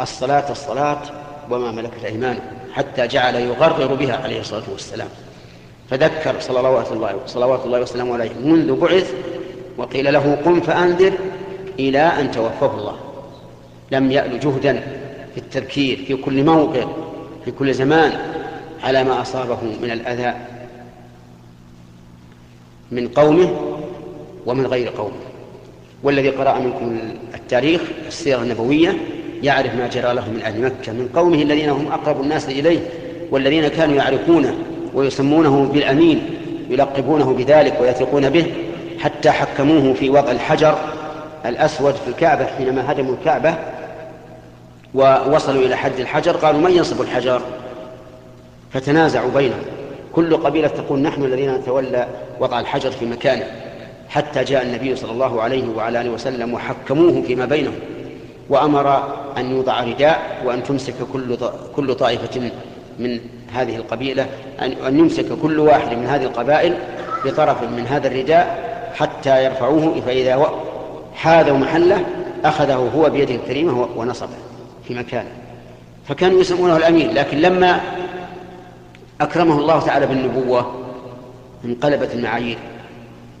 الصلاة 0.00 0.50
الصلاة 0.50 1.02
وما 1.50 1.72
ملكت 1.72 2.04
أيمانكم 2.04 2.42
حتى 2.72 3.06
جعل 3.06 3.34
يغرر 3.34 3.94
بها 3.94 4.16
عليه 4.16 4.40
الصلاة 4.40 4.62
والسلام. 4.72 5.08
فذكر 5.90 6.40
صلوات 6.40 6.92
الله 6.92 7.20
صلوات 7.26 7.64
الله 7.64 7.80
وسلامه 7.80 8.14
عليه 8.14 8.30
منذ 8.44 8.80
بعث 8.80 9.14
وقيل 9.76 10.12
له 10.12 10.38
قم 10.44 10.60
فأنذر 10.60 11.12
إلى 11.78 11.98
أن 11.98 12.30
توفاه 12.30 12.78
الله. 12.78 12.96
لم 13.90 14.10
يأل 14.10 14.40
جهدا 14.40 14.72
في 15.34 15.40
التذكير 15.40 16.04
في 16.06 16.16
كل 16.16 16.44
موقع 16.44 16.84
في 17.44 17.50
كل 17.50 17.74
زمان 17.74 18.12
على 18.82 19.04
ما 19.04 19.22
أصابه 19.22 19.58
من 19.82 19.90
الأذى 19.90 20.34
من 22.90 23.08
قومه 23.08 23.76
ومن 24.46 24.66
غير 24.66 24.88
قومه. 24.88 25.24
والذي 26.02 26.30
قرأ 26.30 26.58
منكم 26.58 26.98
التاريخ 27.34 27.80
السيرة 28.06 28.42
النبوية 28.42 28.98
يعرف 29.42 29.74
ما 29.74 29.86
جرى 29.86 30.14
له 30.14 30.30
من 30.30 30.42
أهل 30.42 30.62
مكة 30.62 30.92
من 30.92 31.08
قومه 31.14 31.42
الذين 31.42 31.68
هم 31.70 31.92
أقرب 31.92 32.20
الناس 32.20 32.48
إليه 32.48 32.80
والذين 33.30 33.68
كانوا 33.68 33.96
يعرفونه 33.96 34.54
ويسمونه 34.94 35.70
بالأمين 35.72 36.22
يلقبونه 36.70 37.32
بذلك 37.32 37.80
ويثقون 37.80 38.30
به 38.30 38.46
حتى 38.98 39.30
حكموه 39.30 39.94
في 39.94 40.10
وضع 40.10 40.30
الحجر 40.30 40.78
الأسود 41.46 41.94
في 41.94 42.08
الكعبة 42.08 42.46
حينما 42.46 42.92
هدموا 42.92 43.14
الكعبة 43.14 43.54
ووصلوا 44.94 45.62
إلى 45.62 45.76
حد 45.76 46.00
الحجر 46.00 46.36
قالوا 46.36 46.60
من 46.60 46.70
ينصب 46.70 47.00
الحجر؟ 47.00 47.42
فتنازعوا 48.72 49.30
بينهم. 49.30 49.62
كل 50.12 50.36
قبيلة 50.36 50.68
تقول 50.68 50.98
نحن 50.98 51.24
الذين 51.24 51.54
نتولى 51.54 52.06
وضع 52.40 52.60
الحجر 52.60 52.90
في 52.90 53.06
مكانه 53.06 53.44
حتى 54.08 54.44
جاء 54.44 54.62
النبي 54.62 54.96
صلى 54.96 55.12
الله 55.12 55.42
عليه 55.42 55.68
وعلى 55.76 56.00
آله 56.00 56.10
وسلم 56.10 56.54
وحكموه 56.54 57.22
فيما 57.22 57.46
بينهم. 57.46 57.74
وأمر 58.48 59.14
أن 59.36 59.50
يوضع 59.50 59.80
رداء 59.80 60.42
وأن 60.44 60.62
تمسك 60.62 60.94
كل 61.12 61.36
كل 61.76 61.94
طائفة 61.94 62.50
من 62.98 63.20
هذه 63.52 63.76
القبيلة 63.76 64.26
أن 64.62 64.98
يمسك 64.98 65.32
كل 65.42 65.58
واحد 65.58 65.96
من 65.96 66.06
هذه 66.06 66.22
القبائل 66.22 66.76
بطرف 67.24 67.62
من 67.62 67.86
هذا 67.86 68.08
الرداء 68.08 68.74
حتى 68.94 69.44
يرفعوه 69.44 70.00
فإذا 70.06 70.50
حاذوا 71.14 71.58
محله 71.58 72.04
أخذه 72.44 72.90
هو 72.96 73.10
بيده 73.10 73.34
الكريمة 73.34 73.88
ونصبه 73.96 74.36
في 74.88 74.94
مكانه. 74.94 75.30
فكانوا 76.08 76.40
يسمونه 76.40 76.76
الأمين 76.76 77.10
لكن 77.10 77.38
لما 77.38 77.80
أكرمه 79.20 79.58
الله 79.58 79.80
تعالى 79.80 80.06
بالنبوة 80.06 80.84
انقلبت 81.64 82.14
المعايير 82.14 82.58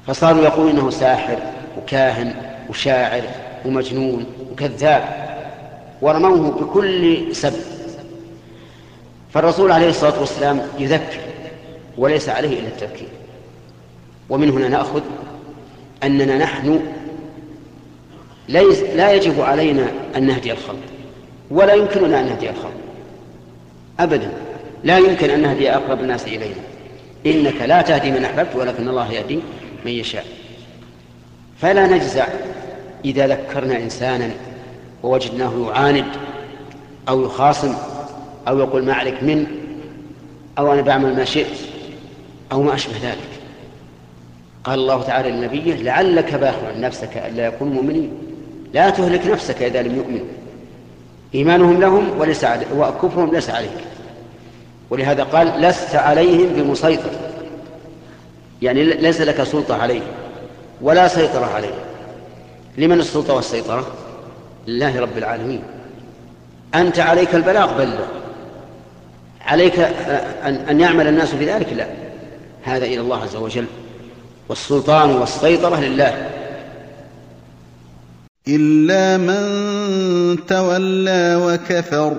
فصاروا 0.06 0.44
يقولون 0.44 0.70
إنه 0.70 0.90
ساحر 0.90 1.38
وكاهن 1.78 2.34
وشاعر 2.70 3.22
ومجنون. 3.64 4.26
وكذاب 4.54 5.02
ورموه 6.02 6.50
بكل 6.50 7.26
سب. 7.34 7.52
فالرسول 9.32 9.72
عليه 9.72 9.88
الصلاة 9.88 10.20
والسلام 10.20 10.62
يذكر 10.78 11.20
وليس 11.98 12.28
عليه 12.28 12.60
إلا 12.60 12.68
التذكير. 12.68 13.08
ومن 14.30 14.50
هنا 14.50 14.68
نأخذ 14.68 15.02
أننا 16.02 16.38
نحن 16.38 16.80
ليس 18.48 18.80
لا 18.80 19.12
يجب 19.12 19.40
علينا 19.40 19.86
أن 20.16 20.26
نهدي 20.26 20.52
الخلق 20.52 20.78
ولا 21.50 21.74
يمكننا 21.74 22.20
أن 22.20 22.26
نهدي 22.26 22.50
الخلق. 22.50 22.74
أبدا. 24.00 24.32
لا 24.84 24.98
يمكن 24.98 25.30
أن 25.30 25.42
نهدي 25.42 25.70
أقرب 25.70 26.00
الناس 26.00 26.24
إلينا. 26.24 26.64
إنك 27.26 27.60
لا 27.60 27.82
تهدي 27.82 28.10
من 28.10 28.24
أحببت 28.24 28.56
ولكن 28.56 28.88
الله 28.88 29.12
يهدي 29.12 29.38
من 29.84 29.92
يشاء. 29.92 30.26
فلا 31.60 31.86
نجزع 31.86 32.26
إذا 33.04 33.26
ذكرنا 33.26 33.76
إنسانا 33.76 34.30
ووجدناه 35.02 35.52
يعاند 35.68 36.04
أو 37.08 37.24
يخاصم 37.24 37.74
أو 38.48 38.58
يقول 38.58 38.84
ما 38.84 38.94
عليك 38.94 39.22
من 39.22 39.46
أو 40.58 40.72
أنا 40.72 40.82
بعمل 40.82 41.16
ما 41.16 41.24
شئت 41.24 41.58
أو 42.52 42.62
ما 42.62 42.74
أشبه 42.74 42.94
ذلك. 43.02 43.28
قال 44.64 44.78
الله 44.78 45.02
تعالى 45.02 45.30
لنبيه 45.30 45.74
لعلك 45.74 46.34
باخع 46.34 46.72
نفسك 46.78 47.16
ألا 47.16 47.46
يكون 47.46 47.68
مؤمنين. 47.68 48.10
لا 48.74 48.90
تهلك 48.90 49.26
نفسك 49.26 49.62
إذا 49.62 49.82
لم 49.82 49.96
يؤمنوا 49.96 50.26
إيمانهم 51.34 51.80
لهم 51.80 52.20
وليس 52.20 52.46
وكفرهم 52.76 53.34
ليس 53.34 53.50
عليك. 53.50 53.70
ولهذا 54.90 55.22
قال 55.22 55.60
لست 55.60 55.94
عليهم 55.94 56.48
بمسيطر. 56.48 57.10
يعني 58.62 58.84
ليس 58.84 59.20
لك 59.20 59.42
سلطة 59.42 59.82
عليهم 59.82 60.06
ولا 60.80 61.08
سيطرة 61.08 61.46
عليهم. 61.46 61.93
لمن 62.78 63.00
السلطة 63.00 63.34
والسيطرة؟ 63.34 63.86
لله 64.66 65.00
رب 65.00 65.18
العالمين. 65.18 65.62
أنت 66.74 66.98
عليك 66.98 67.34
البلاغ 67.34 67.78
بلغ 67.78 68.04
عليك 69.40 69.78
أن 70.70 70.80
يعمل 70.80 71.06
الناس 71.08 71.34
بذلك 71.34 71.72
لا. 71.72 71.86
هذا 72.62 72.84
إلى 72.84 73.00
الله 73.00 73.22
عز 73.22 73.36
وجل. 73.36 73.66
والسلطان 74.48 75.10
والسيطرة 75.10 75.80
لله. 75.80 76.30
إلا 78.48 79.16
من 79.16 80.46
تولى 80.46 81.36
وكفر 81.36 82.16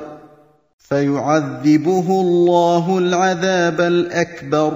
فيعذبه 0.80 2.22
الله 2.22 2.98
العذاب 2.98 3.82
الأكبر. 3.82 4.74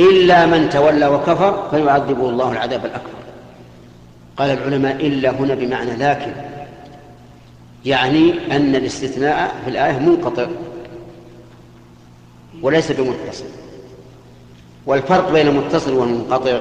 إلا 0.00 0.46
من 0.46 0.70
تولى 0.70 1.06
وكفر 1.06 1.68
فيعذبه 1.70 2.28
الله 2.28 2.52
العذاب 2.52 2.86
الأكبر. 2.86 3.23
قال 4.36 4.50
العلماء 4.50 5.06
إلا 5.06 5.30
هنا 5.30 5.54
بمعنى 5.54 5.96
لكن 5.96 6.32
يعني 7.84 8.56
أن 8.56 8.76
الاستثناء 8.76 9.54
في 9.64 9.70
الآية 9.70 9.98
منقطع 9.98 10.46
وليس 12.62 12.92
بمتصل. 12.92 13.44
والفرق 14.86 15.32
بين 15.32 15.48
المتصل 15.48 15.92
والمنقطع 15.92 16.60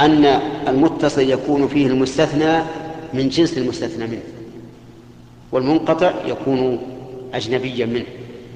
أن 0.00 0.24
المتصل 0.68 1.30
يكون 1.30 1.68
فيه 1.68 1.86
المستثنى 1.86 2.62
من 3.14 3.28
جنس 3.28 3.58
المستثنى 3.58 4.06
منه 4.06 4.22
والمنقطع 5.52 6.12
يكون 6.26 6.80
أجنبيا 7.34 7.86
منه. 7.86 8.06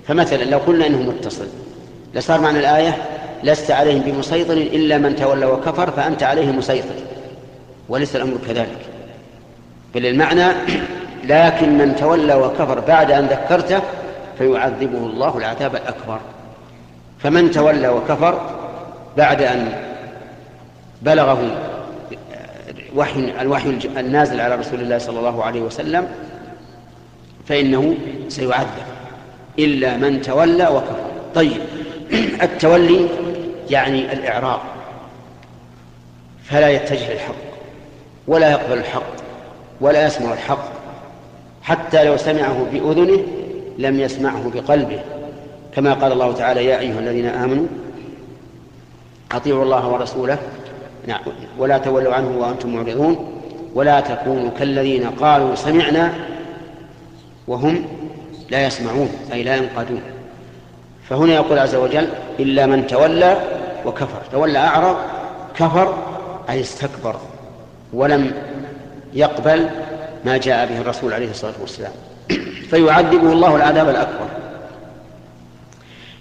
فمثلا 0.07 0.45
لو 0.45 0.59
قلنا 0.59 0.87
إنه 0.87 1.03
متصل 1.03 1.47
لصار 2.15 2.41
معنى 2.41 2.59
الآية 2.59 2.97
لست 3.45 3.71
عليهم 3.71 4.01
بمسيطر 4.01 4.53
إلا 4.53 4.99
من 4.99 5.17
تولى 5.17 5.47
وكفر 5.47 5.91
فأنت 5.91 6.23
عليه 6.23 6.53
مسيطر. 6.53 7.12
وليس 7.93 8.17
الأمر 8.17 8.39
كذلك. 8.47 8.79
بل 9.95 10.07
المعنى 10.07 10.47
لكن 11.33 11.79
من 11.79 11.97
تولى 11.97 12.35
وكفر 12.35 12.81
بعد 12.81 13.11
أن 13.11 13.27
ذكرته 13.27 13.81
فيعذبه 14.39 14.99
الله 14.99 15.39
العذاب 15.39 15.77
الأكبر. 15.77 16.21
فمن 17.19 17.51
تولى 17.51 17.89
وكفر 17.89 18.41
بعد 19.17 19.43
أن 19.43 19.73
بلغه 21.03 21.57
وحي 22.97 23.33
الوحي 23.41 23.79
النازل 23.97 24.41
على 24.41 24.55
رسول 24.55 24.81
الله 24.81 24.99
صلى 24.99 25.19
الله 25.19 25.45
عليه 25.45 25.61
وسلم 25.61 26.09
فإنه 27.49 27.95
سيعذب 28.29 28.87
إلا 29.59 29.97
من 29.97 30.23
تولى 30.23 30.69
وكفر. 30.69 31.11
طيب 31.35 31.61
التولي 32.43 33.09
يعني 33.71 34.13
الإعراض 34.13 34.61
فلا 36.45 36.69
يتجه 36.69 37.13
للحق 37.13 37.52
ولا 38.27 38.51
يقبل 38.51 38.79
الحق 38.79 39.13
ولا 39.81 40.07
يسمع 40.07 40.33
الحق 40.33 40.65
حتى 41.63 42.05
لو 42.05 42.17
سمعه 42.17 42.67
بأذنه 42.73 43.23
لم 43.79 44.01
يسمعه 44.01 44.51
بقلبه. 44.55 45.01
كما 45.75 45.95
قال 45.95 46.13
الله 46.13 46.33
تعالى 46.33 46.65
يا 46.65 46.79
أيها 46.79 46.99
الذين 46.99 47.27
آمنوا 47.27 47.67
أطيعوا 49.33 49.65
الله 49.65 49.89
ورسوله. 49.89 50.39
نعم. 51.07 51.21
ولا 51.59 51.79
تولوا 51.79 52.15
عنه 52.15 52.39
وأنتم 52.39 52.75
معرضون. 52.75 53.43
ولا 53.75 54.01
تكونوا 54.01 54.51
كالذين 54.59 55.05
قالوا 55.11 55.55
سمعنا 55.55 56.13
وهم 57.49 57.85
لا 58.51 58.67
يسمعون 58.67 59.09
أي 59.33 59.43
لا 59.43 59.57
ينقادون 59.57 60.03
فهنا 61.09 61.35
يقول 61.35 61.59
عز 61.59 61.75
وجل 61.75 62.09
إلا 62.41 62.67
من 62.67 62.87
تولى 62.87 63.41
وكفر. 63.87 64.23
تولى 64.33 64.59
أعرض 64.59 64.97
كفر 65.55 65.95
أي 66.51 66.61
استكبر. 66.61 67.17
ولم 67.93 68.33
يقبل 69.13 69.71
ما 70.25 70.37
جاء 70.37 70.67
به 70.67 70.81
الرسول 70.81 71.13
عليه 71.13 71.31
الصلاة 71.31 71.55
والسلام. 71.61 71.93
فيعذبه 72.71 73.33
الله 73.33 73.57
العذاب 73.57 73.89
الأكبر. 73.89 74.27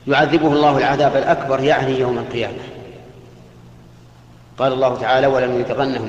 يعذبه 0.08 0.48
الله 0.48 0.78
العذاب 0.78 1.16
الأكبر 1.16 1.60
يعني 1.60 2.00
يوم 2.00 2.18
القيامة. 2.18 2.64
قال 4.58 4.74
الله 4.74 4.96
تعالى 4.96 5.28
ولم 5.28 5.60
يتغنه 5.60 6.02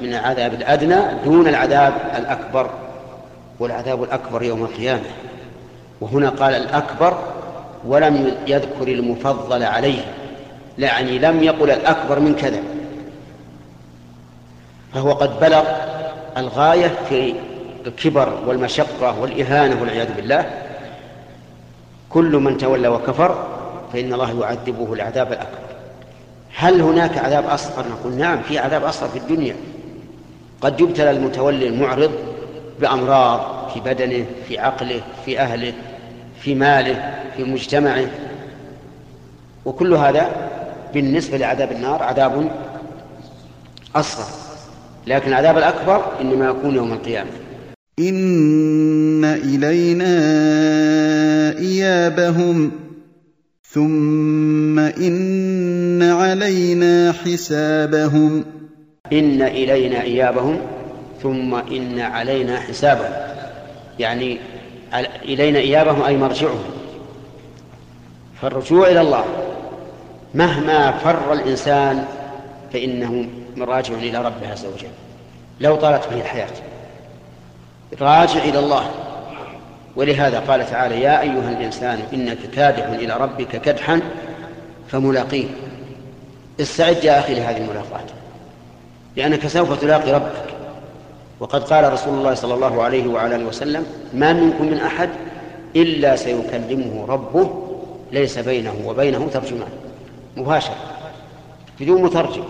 من 0.00 0.14
العذاب 0.14 0.54
الأدنى 0.54 0.96
دون 1.24 1.48
العذاب 1.48 1.94
الأكبر. 2.18 2.70
والعذاب 3.58 4.02
الأكبر 4.02 4.42
يوم 4.42 4.62
القيامة. 4.62 5.10
وهنا 6.00 6.28
قال 6.28 6.54
الأكبر 6.54 7.18
ولم 7.86 8.34
يذكر 8.46 8.88
المفضل 8.88 9.62
عليه. 9.62 10.02
يعني 10.78 11.18
لم 11.18 11.42
يقل 11.42 11.70
الأكبر 11.70 12.20
من 12.20 12.34
كذا. 12.34 12.60
فهو 14.94 15.12
قد 15.12 15.40
بلغ 15.40 15.64
الغاية 16.36 16.92
في 17.08 17.34
الكبر 17.86 18.38
والمشقة 18.46 19.20
والإهانة 19.20 19.80
والعياذ 19.80 20.14
بالله. 20.14 20.50
كل 22.10 22.36
من 22.36 22.58
تولى 22.58 22.88
وكفر 22.88 23.46
فإن 23.92 24.12
الله 24.12 24.40
يعذبه 24.40 24.92
العذاب 24.92 25.32
الأكبر. 25.32 25.58
هل 26.56 26.80
هناك 26.80 27.18
عذاب 27.18 27.46
أصغر؟ 27.46 27.84
نقول 27.88 28.12
نعم 28.12 28.42
في 28.42 28.58
عذاب 28.58 28.84
أصغر 28.84 29.08
في 29.08 29.18
الدنيا. 29.18 29.56
قد 30.60 30.80
يبتلى 30.80 31.10
المتولي 31.10 31.66
المعرض 31.66 32.10
بأمراض 32.80 33.70
في 33.74 33.80
بدنه 33.80 34.26
في 34.48 34.58
عقله 34.58 35.00
في 35.24 35.40
أهله 35.40 35.72
في 36.40 36.54
ماله 36.54 37.14
في 37.36 37.44
مجتمعه. 37.44 38.06
وكل 39.64 39.94
هذا 39.94 40.30
بالنسبة 40.94 41.38
لعذاب 41.38 41.72
النار 41.72 42.02
عذاب 42.02 42.50
أصغر. 43.96 44.49
لكن 45.06 45.28
العذاب 45.28 45.58
الأكبر 45.58 46.04
إنما 46.20 46.48
يكون 46.48 46.74
يوم 46.74 46.92
القيامة. 46.92 47.30
إن 47.98 49.24
إلينا 49.24 50.12
إيابهم 51.58 52.72
ثم 53.62 54.78
إن 54.78 56.02
علينا 56.02 57.12
حسابهم. 57.12 58.44
إن 59.12 59.42
إلينا 59.42 60.02
إيابهم 60.02 60.60
ثم 61.22 61.54
إن 61.54 62.00
علينا 62.00 62.60
حسابهم. 62.60 63.12
يعني 63.98 64.38
إلينا 65.24 65.58
إيابهم 65.58 66.02
أي 66.02 66.16
مرجعهم. 66.16 66.64
فالرجوع 68.42 68.88
إلى 68.88 69.00
الله 69.00 69.24
مهما 70.34 70.90
فر 70.90 71.32
الإنسان 71.32 72.04
فإنه 72.72 73.28
راجع 73.58 73.94
إلى 73.94 74.18
ربه 74.18 74.52
عز 74.52 74.66
وجل. 74.66 74.88
لو 75.60 75.76
طالت 75.76 76.08
به 76.08 76.20
الحياة. 76.20 76.50
راجع 78.00 78.42
إلى 78.44 78.58
الله. 78.58 78.90
ولهذا 79.96 80.40
قال 80.40 80.70
تعالى 80.70 81.00
يا 81.00 81.20
أيها 81.20 81.50
الإنسان 81.50 82.00
إنك 82.12 82.38
كادح 82.54 82.86
إلى 82.86 83.16
ربك 83.16 83.62
كدحا 83.62 84.00
فملاقيه. 84.88 85.46
استعد 86.60 87.04
يا 87.04 87.18
أخي 87.18 87.34
لهذه 87.34 87.56
الملاقاة. 87.56 88.06
لأنك 89.16 89.46
سوف 89.46 89.80
تلاقي 89.80 90.12
ربك. 90.12 90.44
وقد 91.40 91.62
قال 91.62 91.92
رسول 91.92 92.18
الله 92.18 92.34
صلى 92.34 92.54
الله 92.54 92.82
عليه 92.82 93.08
وعلى 93.08 93.36
آله 93.36 93.44
وسلم 93.44 93.86
ما 94.14 94.32
منكم 94.32 94.64
من 94.64 94.78
أحد 94.78 95.08
إلا 95.76 96.16
سيكلمه 96.16 97.06
ربه 97.08 97.66
ليس 98.12 98.38
بينه 98.38 98.74
وبينه 98.86 99.28
ترجمان. 99.32 99.68
مباشر 100.36 100.72
بدون 101.80 102.02
مترجم 102.02 102.44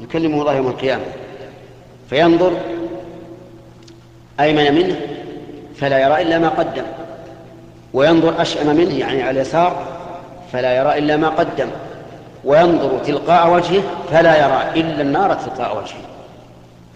يكلمه 0.00 0.40
الله 0.40 0.54
يوم 0.56 0.66
القيامة. 0.66 1.04
فينظر 2.10 2.52
أيمن 4.40 4.74
منه 4.74 4.96
فلا 5.76 5.98
يرى 5.98 6.22
إلا 6.22 6.38
ما 6.38 6.48
قدم. 6.48 6.84
وينظر 7.92 8.42
أشأم 8.42 8.76
منه 8.76 8.98
يعني 8.98 9.22
على 9.22 9.30
اليسار 9.30 9.86
فلا 10.52 10.76
يرى 10.76 10.98
إلا 10.98 11.16
ما 11.16 11.28
قدم. 11.28 11.68
وينظر 12.44 12.98
تلقاء 12.98 13.54
وجهه 13.54 13.82
فلا 14.10 14.36
يرى 14.36 14.80
إلا 14.80 15.02
النار 15.02 15.34
تلقاء 15.34 15.76
وجهه. 15.76 16.04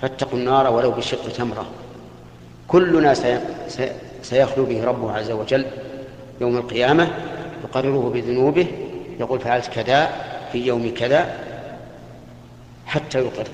فاتقوا 0.03 0.39
النار 0.39 0.73
ولو 0.73 0.91
بشق 0.91 1.33
تمرة. 1.33 1.67
كلنا 2.69 3.15
سيخلو 4.23 4.65
به 4.65 4.85
ربه 4.85 5.13
عز 5.13 5.31
وجل 5.31 5.67
يوم 6.41 6.57
القيامة 6.57 7.09
يقرره 7.65 8.11
بذنوبه 8.15 8.67
يقول 9.21 9.41
فعلت 9.41 9.67
كذا 9.67 10.11
في 10.53 10.67
يوم 10.67 10.95
كذا. 10.97 11.35
حتى 12.93 13.19
يقر 13.19 13.47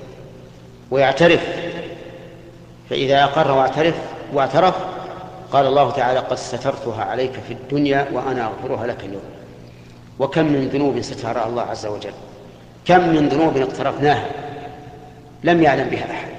ويعترف. 0.91 1.41
فإذا 2.89 3.23
أقر 3.23 3.51
واعترف 3.51 3.95
واعترف 4.33 4.75
قال 5.51 5.67
الله 5.67 5.91
تعالى 5.91 6.19
قد 6.19 6.37
سترتها 6.37 7.03
عليك 7.03 7.31
في 7.47 7.53
الدنيا 7.53 8.07
وأنا 8.13 8.45
أغفرها 8.45 8.87
لك 8.87 9.03
اليوم. 9.03 9.23
وكم 10.19 10.45
من 10.45 10.67
ذنوب 10.67 11.01
سترها 11.01 11.47
الله 11.47 11.61
عز 11.61 11.85
وجل. 11.85 12.13
كم 12.85 13.09
من 13.09 13.29
ذنوب 13.29 13.57
اقترفناها 13.57 14.25
لم 15.43 15.63
يعلم 15.63 15.89
بها 15.89 16.11
أحد. 16.11 16.29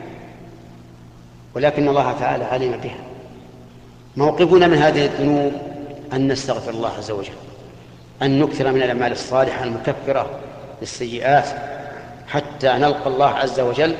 ولكن 1.54 1.88
الله 1.88 2.12
تعالى 2.12 2.44
علم 2.44 2.76
بها. 2.76 3.00
موقفنا 4.16 4.66
من 4.66 4.78
هذه 4.78 5.04
الذنوب 5.04 5.52
أن 6.12 6.32
نستغفر 6.32 6.70
الله 6.70 6.90
عز 6.98 7.10
وجل 7.10 7.32
أن 8.22 8.38
نكثر 8.38 8.72
من 8.72 8.82
الأعمال 8.82 9.12
الصالحة 9.12 9.64
المكفرة 9.64 10.30
للسيئات 10.80 11.46
حتى 12.30 12.68
نلقى 12.68 13.06
الله 13.06 13.28
عز 13.28 13.60
وجل 13.60 13.94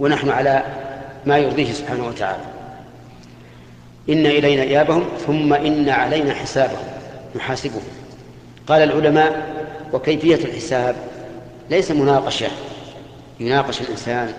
ونحن 0.00 0.30
على 0.30 0.62
ما 1.26 1.38
يرضيه 1.38 1.72
سبحانه 1.72 2.06
وتعالى. 2.06 2.42
إن 4.08 4.26
إلينا 4.26 4.62
إيابهم 4.62 5.04
ثم 5.26 5.52
إن 5.52 5.88
علينا 5.88 6.34
حسابهم 6.34 6.84
نحاسبهم. 7.36 7.82
قال 8.66 8.82
العلماء 8.82 9.52
وكيفية 9.92 10.34
الحساب؟ 10.34 10.96
ليس 11.70 11.90
مناقشة. 11.90 12.48
يناقش 13.40 13.80
الإنسان 13.80 14.32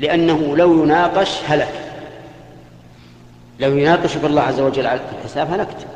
لأنه 0.00 0.56
لو 0.56 0.82
يناقش 0.82 1.38
هلك. 1.46 1.72
لو 3.60 3.76
يناقشك 3.76 4.24
الله 4.24 4.42
عز 4.42 4.60
وجل 4.60 4.86
على 4.86 5.00
الحساب 5.18 5.52
هلكت. 5.52 5.86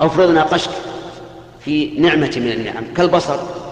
أو 0.00 0.08
فرض 0.08 0.30
ناقشت 0.30 0.70
في 1.60 2.00
نعمة 2.00 2.32
من 2.36 2.52
النعم 2.52 2.84
كالبصر. 2.96 3.65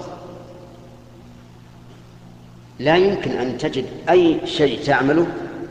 لا 2.79 2.97
يمكن 2.97 3.31
أن 3.31 3.59
تجد 3.59 3.85
أي 4.11 4.39
شيء 4.45 4.81
تعمله 4.85 5.27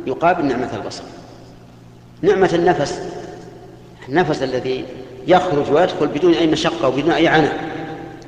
يقابل 0.08 0.46
نعمة 0.46 0.76
البصر. 0.76 1.04
نعمة 2.22 2.50
النفس 2.54 3.02
النفس 4.10 4.44
الذي 4.44 4.86
يخرج 5.28 5.72
ويدخل 5.72 6.08
بدون 6.08 6.34
أي 6.34 6.48
مشقة 6.48 6.88
وبدون 6.88 7.12
أي 7.12 7.28
عناء. 7.28 7.74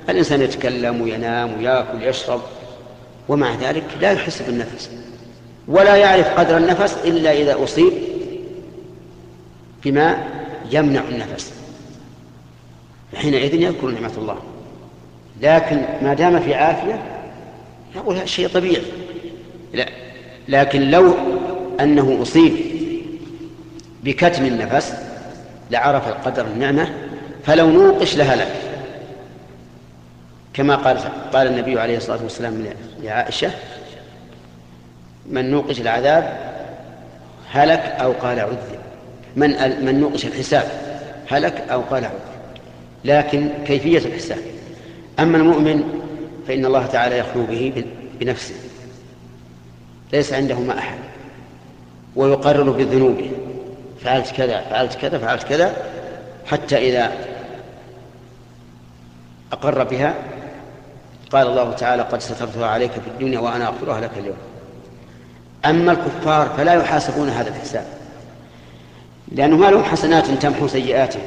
الإنسان 0.09 0.41
يتكلم 0.41 1.01
وينام 1.01 1.57
ويأكل 1.57 1.97
ويشرب 1.97 2.41
ومع 3.29 3.55
ذلك 3.55 3.83
لا 4.01 4.11
يحس 4.11 4.41
بالنفس 4.41 4.89
ولا 5.67 5.95
يعرف 5.95 6.39
قدر 6.39 6.57
النفس 6.57 6.97
إلا 7.05 7.31
إذا 7.31 7.63
أصيب 7.63 7.93
بما 9.83 10.23
يمنع 10.71 11.01
النفس. 11.09 11.53
حينئذ 13.15 13.53
يذكر 13.53 13.87
نعمة 13.87 14.11
الله. 14.17 14.37
لكن 15.41 15.81
ما 16.01 16.13
دام 16.13 16.39
في 16.39 16.53
عافية 16.53 17.14
يقول 17.95 18.15
هذا 18.15 18.25
شيء 18.25 18.47
طبيعي. 18.47 18.83
لا 19.73 19.89
لكن 20.47 20.91
لو 20.91 21.15
أنه 21.79 22.21
أصيب 22.21 22.53
بكتم 24.03 24.45
النفس 24.45 24.93
لعرف 25.71 26.07
قدر 26.07 26.45
النعمة 26.45 26.89
فلو 27.45 27.69
نوقش 27.69 28.17
لهلك 28.17 28.51
كما 30.53 30.75
قال 30.75 30.97
قال 31.33 31.47
النبي 31.47 31.79
عليه 31.79 31.97
الصلاة 31.97 32.23
والسلام 32.23 32.65
لعائشة 33.03 33.51
من 35.29 35.51
نوقش 35.51 35.81
العذاب 35.81 36.37
هلك 37.51 37.79
أو 37.79 38.11
قال 38.11 38.39
عذب. 38.39 38.79
من 39.35 39.49
من 39.85 39.99
نوقش 39.99 40.25
الحساب 40.25 40.63
هلك 41.29 41.63
أو 41.71 41.81
قال 41.81 42.05
عذب. 42.05 42.19
لكن 43.05 43.49
كيفية 43.67 43.97
الحساب؟ 43.97 44.37
أما 45.19 45.37
المؤمن 45.37 46.04
فإن 46.47 46.65
الله 46.65 46.85
تعالى 46.85 47.17
يخلو 47.17 47.45
به 47.45 47.85
بنفسه. 48.19 48.55
ليس 50.13 50.33
عنده 50.33 50.59
ما 50.59 50.79
أحد. 50.79 50.97
ويقرر 52.15 52.71
بذنوبه. 52.71 53.31
فعلت 54.03 54.31
كذا 54.31 54.61
فعلت 54.61 54.95
كذا 54.95 55.17
فعلت 55.17 55.43
كذا 55.43 55.75
حتى 56.45 56.77
إذا 56.77 57.11
أقر 59.51 59.83
بها 59.83 60.13
قال 61.31 61.47
الله 61.47 61.71
تعالى 61.71 62.01
قد 62.03 62.21
سترتها 62.21 62.67
عليك 62.67 62.91
في 62.91 63.07
الدنيا 63.07 63.39
وأنا 63.39 63.67
أغفرها 63.67 64.01
لك 64.01 64.11
اليوم. 64.17 64.37
أما 65.65 65.91
الكفار 65.91 66.49
فلا 66.57 66.73
يحاسبون 66.73 67.29
هذا 67.29 67.49
الحساب. 67.49 67.85
لأنه 69.31 69.57
ما 69.57 69.65
لهم 69.65 69.83
حسنات 69.83 70.27
تمحو 70.27 70.67
سيئاتهم 70.67 71.23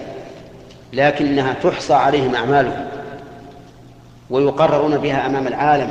لكنها 0.92 1.52
تحصى 1.52 1.94
عليهم 1.94 2.34
أعمالهم. 2.34 2.97
ويقررون 4.30 4.98
بها 4.98 5.26
أمام 5.26 5.46
العالم 5.46 5.90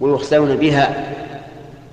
ويخزون 0.00 0.56
بها 0.56 1.14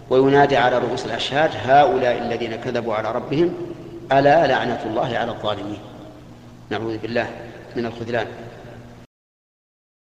وينادي 0.10 0.58
على 0.58 0.78
رؤوس 0.78 1.06
الأشهاد 1.06 1.52
هؤلاء 1.66 2.18
الذين 2.18 2.56
كذبوا 2.56 2.94
على 2.94 3.12
ربهم 3.12 3.54
ألا 4.12 4.48
لعنة 4.48 4.80
الله 4.86 5.18
على 5.18 5.32
الظالمين. 5.32 5.80
نعوذ 6.70 6.98
بالله 6.98 7.28
من 7.76 7.86
الخذلان. 7.86 8.28